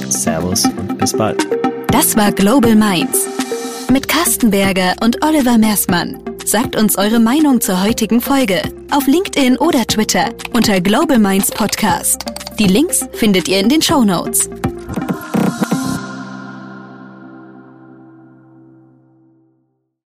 Servus 0.10 0.66
und 0.66 0.98
bis 0.98 1.16
bald. 1.16 1.48
Das 1.88 2.18
war 2.18 2.34
Global 2.34 2.76
Minds 2.76 3.26
mit 3.90 4.10
Carsten 4.10 4.52
Berger 4.52 4.96
und 5.02 5.24
Oliver 5.24 5.58
Mersmann. 5.58 6.22
Sagt 6.46 6.76
uns 6.76 6.98
eure 6.98 7.20
Meinung 7.20 7.62
zur 7.62 7.82
heutigen 7.82 8.20
Folge 8.20 8.62
auf 8.92 9.08
LinkedIn 9.08 9.58
oder 9.58 9.86
Twitter 9.86 10.30
unter 10.54 10.82
Global 10.82 11.20
Minds 11.20 11.50
Podcast. 11.50 12.26
Die 12.60 12.68
Links 12.68 13.08
findet 13.14 13.48
ihr 13.48 13.60
in 13.60 13.70
den 13.70 13.82
Show 13.82 14.04
Notes. 14.04 14.50